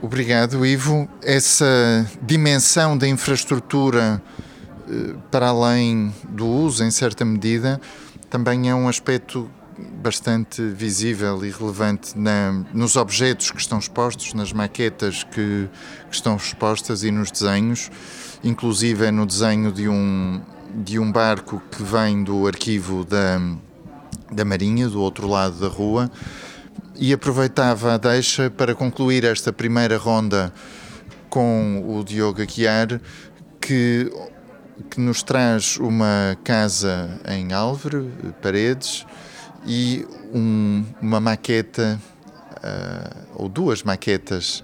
Obrigado, 0.00 0.64
Ivo. 0.64 1.08
Essa 1.22 2.06
dimensão 2.22 2.96
da 2.96 3.08
infraestrutura 3.08 4.22
eh, 4.88 5.14
para 5.30 5.48
além 5.48 6.14
do 6.28 6.46
uso, 6.46 6.84
em 6.84 6.90
certa 6.90 7.24
medida, 7.24 7.80
também 8.30 8.68
é 8.68 8.74
um 8.74 8.88
aspecto 8.88 9.50
bastante 10.02 10.62
visível 10.62 11.44
e 11.44 11.50
relevante 11.50 12.18
na, 12.18 12.64
nos 12.72 12.96
objetos 12.96 13.50
que 13.50 13.60
estão 13.60 13.78
expostos, 13.78 14.34
nas 14.34 14.52
maquetas 14.52 15.22
que, 15.24 15.68
que 16.10 16.14
estão 16.14 16.36
expostas 16.36 17.02
e 17.04 17.10
nos 17.10 17.30
desenhos, 17.30 17.90
inclusive 18.42 19.06
é 19.06 19.10
no 19.10 19.26
desenho 19.26 19.72
de 19.72 19.88
um, 19.88 20.40
de 20.74 20.98
um 20.98 21.10
barco 21.10 21.62
que 21.70 21.82
vem 21.82 22.22
do 22.22 22.46
arquivo 22.46 23.04
da, 23.04 23.40
da 24.30 24.44
Marinha, 24.44 24.88
do 24.88 25.00
outro 25.00 25.26
lado 25.26 25.58
da 25.58 25.68
rua, 25.68 26.10
e 26.96 27.12
aproveitava 27.12 27.94
a 27.94 27.96
deixa 27.96 28.50
para 28.50 28.74
concluir 28.74 29.24
esta 29.24 29.52
primeira 29.52 29.96
ronda 29.96 30.52
com 31.28 31.84
o 31.86 32.02
Diogo 32.02 32.42
Aguiar, 32.42 33.00
que, 33.60 34.10
que 34.90 35.00
nos 35.00 35.22
traz 35.22 35.76
uma 35.76 36.36
casa 36.42 37.20
em 37.28 37.52
Álvaro, 37.52 38.10
Paredes, 38.42 39.06
e 39.66 40.06
um, 40.34 40.84
uma 41.00 41.20
maqueta, 41.20 42.00
uh, 42.56 43.26
ou 43.34 43.48
duas 43.48 43.82
maquetas 43.82 44.62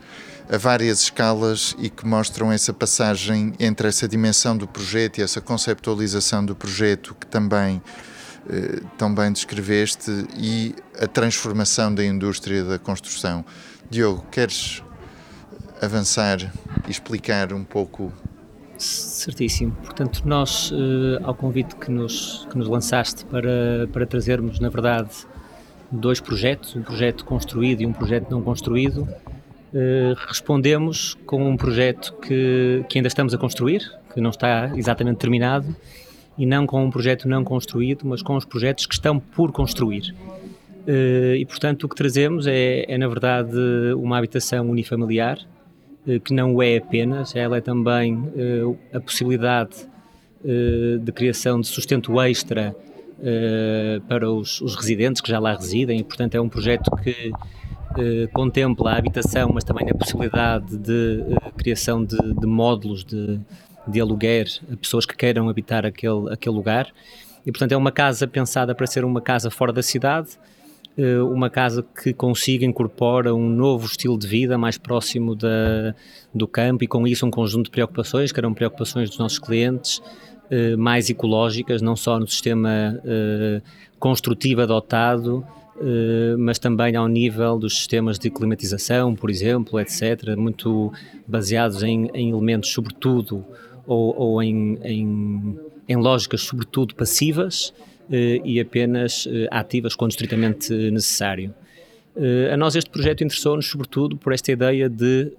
a 0.48 0.58
várias 0.58 1.00
escalas 1.00 1.74
e 1.78 1.88
que 1.88 2.06
mostram 2.06 2.52
essa 2.52 2.72
passagem 2.72 3.54
entre 3.58 3.88
essa 3.88 4.06
dimensão 4.06 4.56
do 4.56 4.66
projeto 4.68 5.18
e 5.18 5.22
essa 5.22 5.40
conceptualização 5.40 6.44
do 6.44 6.54
projeto 6.54 7.16
que 7.18 7.26
também 7.26 7.80
eh, 8.48 8.82
também 8.98 9.32
descreveste 9.32 10.10
e 10.36 10.74
a 11.00 11.06
transformação 11.06 11.94
da 11.94 12.04
indústria 12.04 12.62
da 12.62 12.78
construção. 12.78 13.42
Diogo, 13.90 14.26
queres 14.30 14.82
avançar 15.80 16.52
e 16.86 16.90
explicar 16.90 17.52
um 17.54 17.64
pouco? 17.64 18.12
Certíssimo. 18.76 19.72
Portanto, 19.82 20.22
nós, 20.24 20.72
eh, 20.72 21.20
ao 21.22 21.34
convite 21.34 21.76
que 21.76 21.90
nos, 21.90 22.46
que 22.50 22.58
nos 22.58 22.68
lançaste 22.68 23.24
para, 23.26 23.88
para 23.92 24.06
trazermos, 24.06 24.58
na 24.58 24.68
verdade, 24.68 25.10
dois 25.90 26.20
projetos, 26.20 26.74
um 26.74 26.82
projeto 26.82 27.24
construído 27.24 27.82
e 27.82 27.86
um 27.86 27.92
projeto 27.92 28.30
não 28.30 28.42
construído, 28.42 29.08
eh, 29.72 30.14
respondemos 30.28 31.14
com 31.26 31.48
um 31.48 31.56
projeto 31.56 32.14
que, 32.22 32.84
que 32.88 32.98
ainda 32.98 33.08
estamos 33.08 33.32
a 33.32 33.38
construir, 33.38 33.82
que 34.12 34.20
não 34.20 34.30
está 34.30 34.70
exatamente 34.76 35.18
terminado, 35.18 35.74
e 36.38 36.46
não 36.46 36.66
com 36.66 36.84
um 36.84 36.90
projeto 36.90 37.28
não 37.28 37.44
construído, 37.44 38.02
mas 38.04 38.22
com 38.22 38.36
os 38.36 38.44
projetos 38.44 38.86
que 38.86 38.94
estão 38.94 39.18
por 39.18 39.52
construir. 39.52 40.14
Uh, 40.86 41.34
e, 41.36 41.46
portanto, 41.46 41.84
o 41.84 41.88
que 41.88 41.94
trazemos 41.94 42.46
é, 42.46 42.84
é 42.86 42.98
na 42.98 43.08
verdade, 43.08 43.56
uma 43.96 44.18
habitação 44.18 44.68
unifamiliar, 44.68 45.38
que 46.24 46.34
não 46.34 46.62
é 46.62 46.76
apenas, 46.76 47.34
ela 47.34 47.56
é 47.56 47.60
também 47.60 48.14
uh, 48.14 48.78
a 48.92 49.00
possibilidade 49.00 49.92
de 51.02 51.10
criação 51.12 51.58
de 51.58 51.66
sustento 51.66 52.20
extra 52.20 52.76
para 54.06 54.30
os, 54.30 54.60
residentes 54.76 55.22
que 55.22 55.30
já 55.30 55.38
lá 55.38 55.54
residem, 55.54 56.00
e, 56.00 56.04
portanto, 56.04 56.34
é 56.34 56.40
um 56.40 56.50
projeto 56.50 56.90
que 57.02 57.32
eh, 57.96 58.28
contempla 58.32 58.92
a 58.92 58.98
habitação, 58.98 59.50
mas 59.54 59.62
também 59.62 59.88
a 59.88 59.94
possibilidade 59.94 60.76
de 60.76 61.24
eh, 61.30 61.50
criação 61.56 62.04
de, 62.04 62.16
de 62.16 62.46
módulos 62.46 63.04
de, 63.04 63.40
de 63.86 64.00
aluguer 64.00 64.48
a 64.72 64.76
pessoas 64.76 65.06
que 65.06 65.16
queiram 65.16 65.48
habitar 65.48 65.86
aquele, 65.86 66.32
aquele 66.32 66.56
lugar. 66.56 66.88
E, 67.46 67.52
portanto, 67.52 67.72
é 67.72 67.76
uma 67.76 67.92
casa 67.92 68.26
pensada 68.26 68.74
para 68.74 68.86
ser 68.86 69.04
uma 69.04 69.20
casa 69.20 69.48
fora 69.48 69.72
da 69.72 69.82
cidade, 69.82 70.30
eh, 70.30 70.40
uma 71.30 71.50
casa 71.50 71.82
que 71.82 72.12
consiga 72.12 72.64
incorpora 72.64 73.34
um 73.34 73.48
novo 73.48 73.86
estilo 73.86 74.18
de 74.18 74.26
vida 74.26 74.56
mais 74.56 74.78
próximo 74.78 75.34
da, 75.34 75.94
do 76.32 76.46
campo 76.46 76.84
e 76.84 76.86
com 76.86 77.06
isso 77.06 77.26
um 77.26 77.30
conjunto 77.30 77.66
de 77.66 77.70
preocupações, 77.70 78.30
que 78.30 78.38
eram 78.38 78.54
preocupações 78.54 79.08
dos 79.08 79.18
nossos 79.18 79.38
clientes, 79.38 80.00
mais 80.78 81.10
ecológicas, 81.10 81.82
não 81.82 81.96
só 81.96 82.18
no 82.18 82.28
sistema 82.28 83.00
construtivo 83.98 84.60
adotado, 84.60 85.44
mas 86.38 86.58
também 86.58 86.94
ao 86.94 87.08
nível 87.08 87.58
dos 87.58 87.76
sistemas 87.76 88.18
de 88.18 88.30
climatização, 88.30 89.14
por 89.14 89.30
exemplo, 89.30 89.80
etc., 89.80 90.36
muito 90.36 90.92
baseados 91.26 91.82
em, 91.82 92.10
em 92.14 92.30
elementos, 92.30 92.70
sobretudo, 92.70 93.44
ou, 93.86 94.14
ou 94.16 94.42
em, 94.42 94.78
em, 94.82 95.58
em, 95.88 95.96
lógicas, 95.96 96.42
sobretudo, 96.42 96.94
passivas, 96.94 97.72
e 98.10 98.60
apenas 98.60 99.26
ativas 99.50 99.94
quando 99.94 100.10
estritamente 100.10 100.72
necessário. 100.90 101.54
a 102.52 102.56
nós 102.56 102.76
este 102.76 102.90
projeto 102.90 103.24
interessou-nos 103.24 103.66
sobretudo 103.66 104.16
por 104.16 104.32
esta 104.32 104.52
ideia 104.52 104.88
de, 104.88 105.32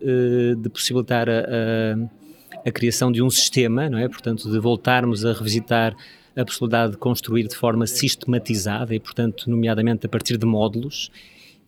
de 0.58 0.69
possibilitar 0.69 1.30
a, 1.30 1.39
a, 1.39 2.69
a, 2.69 2.71
criação 2.71 3.12
de 3.12 3.21
um 3.21 3.30
sistema, 3.30 3.89
não 3.89 3.99
é? 3.99 4.10
Portanto, 4.10 4.51
de 4.51 4.60
voltarmos 4.60 5.25
a 5.25 5.34
revisitar 5.34 5.95
a 6.36 6.43
possibilidade 6.43 6.93
de 6.93 6.97
construir 6.97 7.47
de 7.47 7.56
forma 7.56 7.88
sistematizada 7.88 8.93
e, 8.93 8.99
portanto, 8.99 9.49
nomeadamente 9.49 10.06
a 10.06 10.10
partir 10.10 10.38
de 10.38 10.45
módulos, 10.45 11.10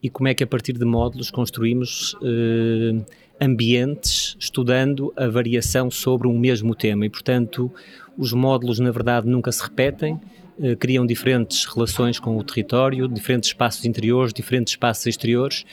e 0.04 0.10
como 0.10 0.28
é 0.28 0.34
que 0.34 0.44
a 0.44 0.48
partir 0.48 0.74
de 0.74 0.86
módulos 0.86 1.32
construímos 1.32 2.16
eh, 2.22 3.04
ambientes 3.42 4.36
estudando 4.40 5.14
a 5.16 5.28
variação 5.28 5.90
sobre 5.90 6.28
um 6.28 6.38
mesmo 6.38 6.76
tema 6.76 7.06
e, 7.06 7.10
portanto, 7.10 7.72
os 8.18 8.34
módulos 8.34 8.80
na 8.80 8.92
verdade 8.92 9.28
nunca 9.28 9.52
se 9.52 9.64
repetem, 9.64 10.16
eh, 10.16 10.47
criam 10.80 11.06
diferentes 11.06 11.66
relações 11.66 12.20
com 12.20 12.38
o 12.38 12.44
território, 12.44 13.08
diferentes 13.08 13.50
espaços 13.50 13.86
interiores, 13.86 14.34
diferentes 14.34 14.74
espaços 14.74 15.06
exteriores 15.06 15.66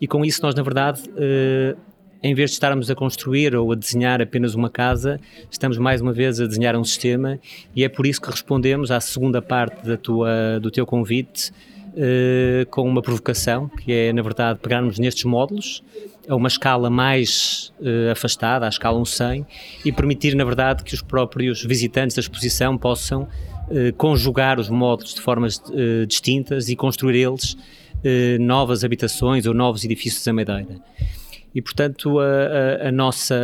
e 0.00 0.06
com 0.06 0.24
isso 0.24 0.42
nós 0.42 0.54
na 0.54 0.62
verdade 0.62 1.02
eh, 1.16 1.76
em 2.22 2.34
vez 2.34 2.50
de 2.50 2.54
estarmos 2.54 2.88
a 2.88 2.94
construir 2.94 3.54
ou 3.56 3.72
a 3.72 3.74
desenhar 3.74 4.22
apenas 4.22 4.54
uma 4.54 4.70
casa, 4.70 5.20
estamos 5.50 5.76
mais 5.76 6.00
uma 6.00 6.12
vez 6.12 6.40
a 6.40 6.46
desenhar 6.46 6.76
um 6.76 6.84
sistema 6.84 7.38
e 7.74 7.82
é 7.82 7.88
por 7.88 8.06
isso 8.06 8.20
que 8.20 8.30
respondemos 8.30 8.92
à 8.92 9.00
segunda 9.00 9.42
parte 9.42 9.84
da 9.84 9.96
tua, 9.96 10.60
do 10.60 10.70
teu 10.70 10.86
convite 10.86 11.50
uh, 11.50 12.64
com 12.70 12.88
uma 12.88 13.02
provocação, 13.02 13.68
que 13.68 13.92
é, 13.92 14.12
na 14.12 14.22
verdade, 14.22 14.60
pegarmos 14.60 15.00
nestes 15.00 15.24
módulos 15.24 15.82
a 16.28 16.36
uma 16.36 16.46
escala 16.46 16.88
mais 16.88 17.72
afastada, 18.12 18.66
à 18.66 18.68
escala 18.68 19.04
100, 19.04 19.44
e 19.84 19.90
permitir, 19.90 20.36
na 20.36 20.44
verdade, 20.44 20.84
que 20.84 20.94
os 20.94 21.02
próprios 21.02 21.64
visitantes 21.64 22.14
da 22.14 22.20
exposição 22.20 22.78
possam 22.78 23.28
conjugar 23.96 24.60
os 24.60 24.68
módulos 24.68 25.14
de 25.14 25.20
formas 25.20 25.62
distintas 26.06 26.68
e 26.68 26.76
construir 26.76 27.16
eles 27.16 27.56
novas 28.40 28.84
habitações 28.84 29.46
ou 29.46 29.54
novos 29.54 29.84
edifícios 29.84 30.26
à 30.26 30.32
Madeira. 30.32 30.80
E, 31.54 31.60
portanto, 31.60 32.18
a, 32.18 32.24
a, 32.24 32.88
a, 32.88 32.92
nossa, 32.92 33.36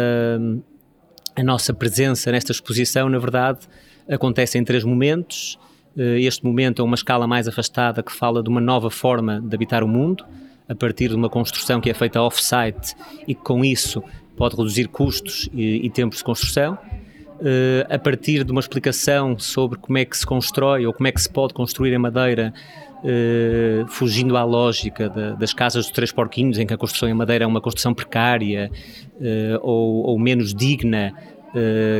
a 1.36 1.42
nossa 1.42 1.74
presença 1.74 2.32
nesta 2.32 2.52
exposição, 2.52 3.08
na 3.08 3.18
verdade, 3.18 3.60
acontece 4.08 4.58
em 4.58 4.64
três 4.64 4.82
momentos. 4.82 5.58
Eh, 5.96 6.20
este 6.20 6.44
momento 6.44 6.80
é 6.80 6.84
uma 6.84 6.94
escala 6.94 7.26
mais 7.26 7.46
afastada 7.46 8.02
que 8.02 8.12
fala 8.12 8.42
de 8.42 8.48
uma 8.48 8.60
nova 8.60 8.90
forma 8.90 9.40
de 9.40 9.54
habitar 9.54 9.84
o 9.84 9.88
mundo, 9.88 10.24
a 10.68 10.74
partir 10.74 11.08
de 11.08 11.14
uma 11.14 11.28
construção 11.28 11.80
que 11.80 11.90
é 11.90 11.94
feita 11.94 12.20
off-site 12.22 12.94
e 13.26 13.34
que, 13.34 13.42
com 13.42 13.64
isso, 13.64 14.02
pode 14.36 14.56
reduzir 14.56 14.88
custos 14.88 15.48
e, 15.52 15.86
e 15.86 15.90
tempos 15.90 16.18
de 16.18 16.24
construção. 16.24 16.78
Uh, 17.40 17.86
a 17.88 17.98
partir 17.98 18.42
de 18.42 18.50
uma 18.50 18.60
explicação 18.60 19.38
sobre 19.38 19.78
como 19.78 19.96
é 19.96 20.04
que 20.04 20.18
se 20.18 20.26
constrói 20.26 20.84
ou 20.86 20.92
como 20.92 21.06
é 21.06 21.12
que 21.12 21.20
se 21.20 21.30
pode 21.30 21.54
construir 21.54 21.92
em 21.92 21.98
madeira 21.98 22.52
Uh, 22.98 23.86
fugindo 23.86 24.36
à 24.36 24.42
lógica 24.42 25.08
de, 25.08 25.36
das 25.36 25.54
casas 25.54 25.84
dos 25.84 25.94
três 25.94 26.10
porquinhos, 26.10 26.58
em 26.58 26.66
que 26.66 26.74
a 26.74 26.76
construção 26.76 27.08
em 27.08 27.14
madeira 27.14 27.44
é 27.44 27.46
uma 27.46 27.60
construção 27.60 27.94
precária 27.94 28.72
uh, 29.14 29.58
ou, 29.62 30.04
ou, 30.04 30.18
menos 30.18 30.52
digna 30.52 31.14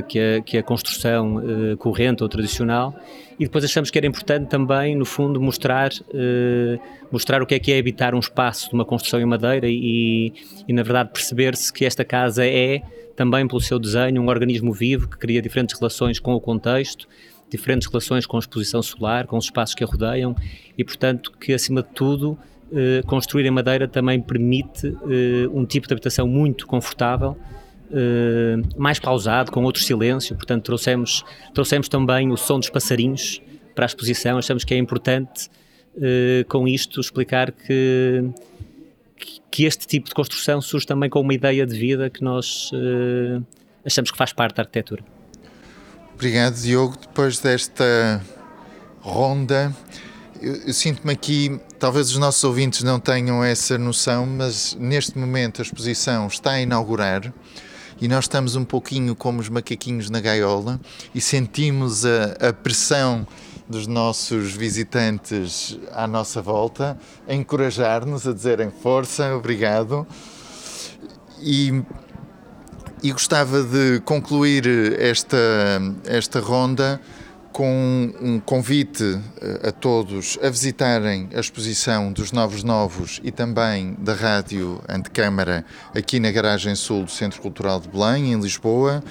que, 0.09 0.19
a, 0.19 0.43
que, 0.43 0.59
a, 0.59 0.63
construção 0.65 1.41
corrente 1.79 2.25
ou 2.25 2.29
tradicional. 2.29 2.93
E 3.39 3.45
depois 3.45 3.65
achamos 3.65 3.91
que 3.91 3.99
era 3.99 4.07
importante 4.07 4.49
também, 4.49 4.97
no 4.97 5.05
fundo, 5.05 5.41
mostrar, 5.41 5.91
mostrar 7.11 7.41
o 7.41 7.47
que 7.47 7.55
é 7.55 7.59
que 7.59 7.73
é 7.73 7.79
habitar 7.79 8.15
um 8.15 8.19
espaço 8.19 8.69
de 8.69 8.75
uma 8.75 8.85
construção 8.85 9.21
em 9.21 9.25
madeira 9.25 9.69
e, 9.69 10.33
e 10.67 10.73
na 10.73 10.83
verdade, 10.83 11.11
perceber-se 11.13 11.73
que 11.73 11.85
esta 11.85 12.05
casa 12.05 12.45
é, 12.45 12.83
também 13.15 13.47
pelo 13.47 13.61
seu 13.61 13.79
desenho, 13.79 14.21
um 14.21 14.29
organismo 14.29 14.73
vivo 14.73 15.09
que 15.09 15.17
cria 15.17 15.41
diferentes 15.41 15.79
relações 15.79 16.19
com 16.19 16.35
o 16.35 16.41
contexto 16.41 17.07
diferentes 17.51 17.89
relações 17.89 18.27
com 18.27 18.37
a 18.37 18.41
exposição 18.41 18.83
solar, 18.83 19.27
com 19.27 19.37
os 19.37 19.47
espaços 19.47 19.75
que 19.75 19.83
a 19.83 19.87
rodeiam 19.87 20.37
e, 20.77 20.85
portanto, 20.85 21.33
que 21.41 21.53
acima 21.53 21.83
de 21.83 21.89
tudo 21.91 22.39
eh, 22.73 23.03
construir 23.07 23.47
em 23.47 23.51
madeira 23.51 23.89
também 23.89 24.21
permite 24.21 24.87
eh, 24.87 25.49
um 25.53 25.65
tipo 25.65 25.87
de 25.87 25.95
habitação 25.95 26.27
muito 26.29 26.67
confortável, 26.67 27.37
eh, 27.91 28.57
mais 28.77 28.99
pausado, 28.99 29.51
com 29.51 29.65
outro 29.65 29.83
silêncio. 29.83 30.37
Portanto, 30.37 30.65
trouxemos, 30.65 31.25
trouxemos 31.55 31.89
também 31.89 32.31
o 32.31 32.37
som 32.37 32.59
dos 32.59 32.69
passarinhos 32.69 33.41
para 33.75 33.85
a 33.85 33.87
exposição. 33.87 34.39
Achamos 34.39 34.65
que 34.65 34.75
é 34.75 34.77
importante, 34.77 35.49
eh, 36.01 36.45
com 36.49 36.69
isto, 36.69 37.01
explicar 37.01 37.51
que, 37.51 38.31
que 39.51 39.65
este 39.65 39.87
tipo 39.87 40.09
de 40.09 40.15
construção 40.15 40.61
surge 40.61 40.87
também 40.87 41.09
com 41.09 41.21
uma 41.21 41.33
ideia 41.33 41.67
de 41.67 41.79
vida 41.79 42.11
que 42.11 42.23
nós 42.23 42.71
eh, 42.75 43.41
achamos 43.85 44.11
que 44.11 44.19
faz 44.19 44.33
parte 44.33 44.57
da 44.57 44.63
arquitetura. 44.63 45.03
Obrigado, 46.15 46.57
Diogo. 46.57 46.97
Depois 47.01 47.39
desta 47.39 48.21
ronda, 49.01 49.75
eu, 50.43 50.55
eu 50.67 50.75
sinto-me 50.75 51.13
aqui, 51.13 51.59
talvez 51.79 52.11
os 52.11 52.19
nossos 52.19 52.45
ouvintes 52.45 52.83
não 52.83 53.01
tenham 53.01 53.43
essa 53.43 53.79
noção, 53.79 54.27
mas 54.27 54.77
neste 54.79 55.17
momento 55.17 55.63
a 55.63 55.65
exposição 55.65 56.27
está 56.27 56.53
a 56.53 56.61
inaugurar 56.61 57.33
e 58.01 58.09
nós 58.09 58.25
estamos 58.25 58.57
um 58.57 58.65
pouquinho 58.65 59.15
como 59.15 59.41
os 59.41 59.49
macaquinhos 59.49 60.11
na 60.11 60.21
gaiola 60.21 60.81
e 61.15 61.21
sentimos 61.21 62.05
a, 62.05 62.49
a 62.49 62.53
pressão 62.53 63.27
dos 63.69 63.87
nossos 63.87 64.53
visitantes 64.53 65.79
à 65.93 66.07
nossa 66.07 66.41
volta, 66.41 66.99
a 67.27 67.35
encorajar-nos, 67.35 68.27
a 68.27 68.33
dizerem 68.33 68.71
força, 68.71 69.35
obrigado. 69.35 70.07
E 71.41 71.83
e 73.03 73.13
gostava 73.13 73.63
de 73.63 74.01
concluir 74.01 74.67
esta, 75.01 75.39
esta 76.05 76.41
ronda 76.41 77.01
com 77.59 78.15
um 78.21 78.39
convite 78.39 79.21
eh, 79.41 79.71
a 79.71 79.73
todos 79.73 80.39
a 80.41 80.49
visitarem 80.49 81.29
a 81.35 81.41
exposição 81.41 82.13
dos 82.13 82.31
Novos 82.31 82.63
Novos 82.63 83.21
e 83.25 83.33
também 83.33 83.97
da 83.99 84.15
Rádio 84.15 84.81
Antecâmara 84.89 85.65
aqui 85.93 86.21
na 86.21 86.31
Garagem 86.31 86.77
Sul 86.77 87.03
do 87.03 87.11
Centro 87.11 87.43
Cultural 87.43 87.81
de 87.81 87.89
Belém, 87.89 88.33
em 88.33 88.41
Lisboa, 88.41 89.03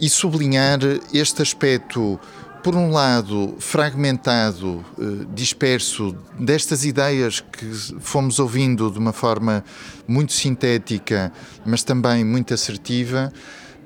e 0.00 0.08
sublinhar 0.08 0.78
este 1.12 1.42
aspecto 1.42 2.18
por 2.62 2.74
um 2.74 2.90
lado, 2.90 3.54
fragmentado, 3.58 4.82
eh, 4.98 5.26
disperso, 5.34 6.16
destas 6.40 6.86
ideias 6.86 7.40
que 7.40 7.66
fomos 8.00 8.38
ouvindo 8.38 8.90
de 8.90 8.98
uma 8.98 9.12
forma 9.12 9.62
muito 10.06 10.32
sintética, 10.32 11.30
mas 11.66 11.82
também 11.82 12.24
muito 12.24 12.54
assertiva, 12.54 13.30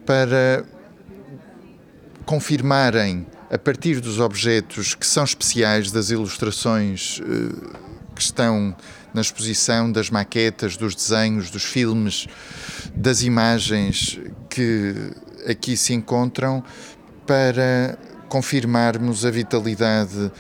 para 0.07 0.65
confirmarem, 2.25 3.27
a 3.53 3.59
partir 3.59 4.01
dos 4.01 4.19
objetos 4.19 4.95
que 4.95 5.07
são 5.07 5.23
especiais, 5.23 5.93
das 5.93 6.09
ilustrações 6.09 7.21
eh, 7.21 7.77
que 8.15 8.23
estão 8.23 8.75
na 9.13 9.21
exposição, 9.21 9.93
das 9.93 10.09
maquetas, 10.09 10.75
dos 10.75 10.95
desenhos, 10.95 11.51
dos 11.51 11.63
filmes, 11.63 12.27
das 12.95 13.23
imagens 13.23 14.19
que 14.49 14.95
aqui 15.47 15.77
se 15.77 15.93
encontram, 15.93 16.65
para 17.27 17.99
confirmarmos 18.27 19.27
a 19.27 19.31
vitalidade 19.31 20.33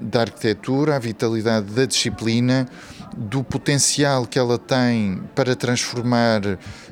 da 0.00 0.22
arquitetura, 0.22 0.96
a 0.96 0.98
vitalidade 0.98 1.66
da 1.72 1.84
disciplina, 1.84 2.68
do 3.16 3.42
potencial 3.42 4.26
que 4.26 4.38
ela 4.38 4.58
tem 4.58 5.22
para 5.34 5.54
transformar 5.56 6.42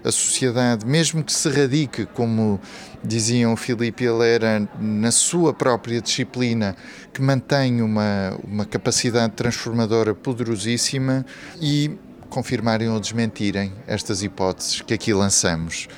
a 0.04 0.10
sociedade, 0.10 0.86
mesmo 0.86 1.22
que 1.22 1.32
se 1.32 1.48
radique, 1.48 2.06
como 2.06 2.60
diziam 3.02 3.52
o 3.52 3.56
Filipe 3.56 4.04
e 4.04 4.08
a 4.08 4.14
Lera, 4.14 4.68
na 4.80 5.10
sua 5.10 5.52
própria 5.54 6.00
disciplina, 6.00 6.76
que 7.12 7.22
mantém 7.22 7.80
uma, 7.82 8.38
uma 8.44 8.64
capacidade 8.64 9.32
transformadora 9.34 10.14
poderosíssima 10.14 11.24
e 11.60 11.96
confirmarem 12.28 12.88
ou 12.88 13.00
desmentirem 13.00 13.72
estas 13.86 14.22
hipóteses 14.22 14.82
que 14.82 14.94
aqui 14.94 15.14
lançamos. 15.14 15.88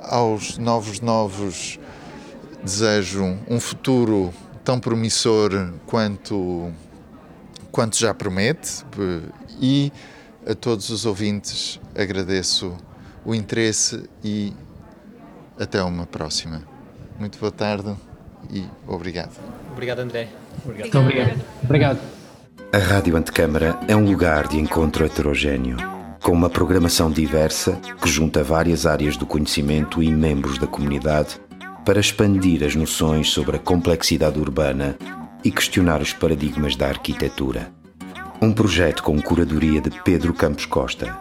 Aos 0.00 0.58
novos 0.58 1.00
novos 1.00 1.78
desejo 2.62 3.38
um 3.48 3.60
futuro 3.60 4.32
tão 4.64 4.80
promissor 4.80 5.72
quanto, 5.86 6.72
quanto 7.70 7.96
já 7.96 8.12
promete 8.12 8.84
e 9.60 9.92
a 10.46 10.54
todos 10.54 10.90
os 10.90 11.04
ouvintes 11.04 11.80
agradeço 11.94 12.76
o 13.24 13.34
interesse 13.34 14.08
e 14.22 14.52
até 15.58 15.82
uma 15.82 16.06
próxima. 16.06 16.62
Muito 17.18 17.38
boa 17.38 17.50
tarde 17.50 17.94
e 18.50 18.64
obrigado. 18.86 19.32
Obrigado, 19.72 20.00
André. 20.00 20.28
Obrigado. 20.64 20.82
Muito 20.82 20.98
obrigado. 20.98 21.44
Obrigado. 21.64 21.98
A 22.72 22.78
Rádio 22.78 23.16
Antecâmara 23.16 23.78
é 23.88 23.96
um 23.96 24.04
lugar 24.04 24.48
de 24.48 24.58
encontro 24.58 25.04
heterogêneo, 25.04 25.76
com 26.22 26.32
uma 26.32 26.50
programação 26.50 27.10
diversa 27.10 27.72
que 28.02 28.08
junta 28.08 28.42
várias 28.42 28.86
áreas 28.86 29.16
do 29.16 29.26
conhecimento 29.26 30.02
e 30.02 30.10
membros 30.10 30.58
da 30.58 30.66
comunidade 30.66 31.40
para 31.84 32.00
expandir 32.00 32.64
as 32.64 32.74
noções 32.74 33.30
sobre 33.30 33.56
a 33.56 33.60
complexidade 33.60 34.38
urbana 34.38 34.96
e 35.44 35.50
questionar 35.50 36.02
os 36.02 36.12
paradigmas 36.12 36.74
da 36.74 36.88
arquitetura. 36.88 37.72
Um 38.40 38.52
projeto 38.52 39.02
com 39.02 39.20
curadoria 39.20 39.80
de 39.80 39.90
Pedro 40.02 40.34
Campos 40.34 40.66
Costa 40.66 41.18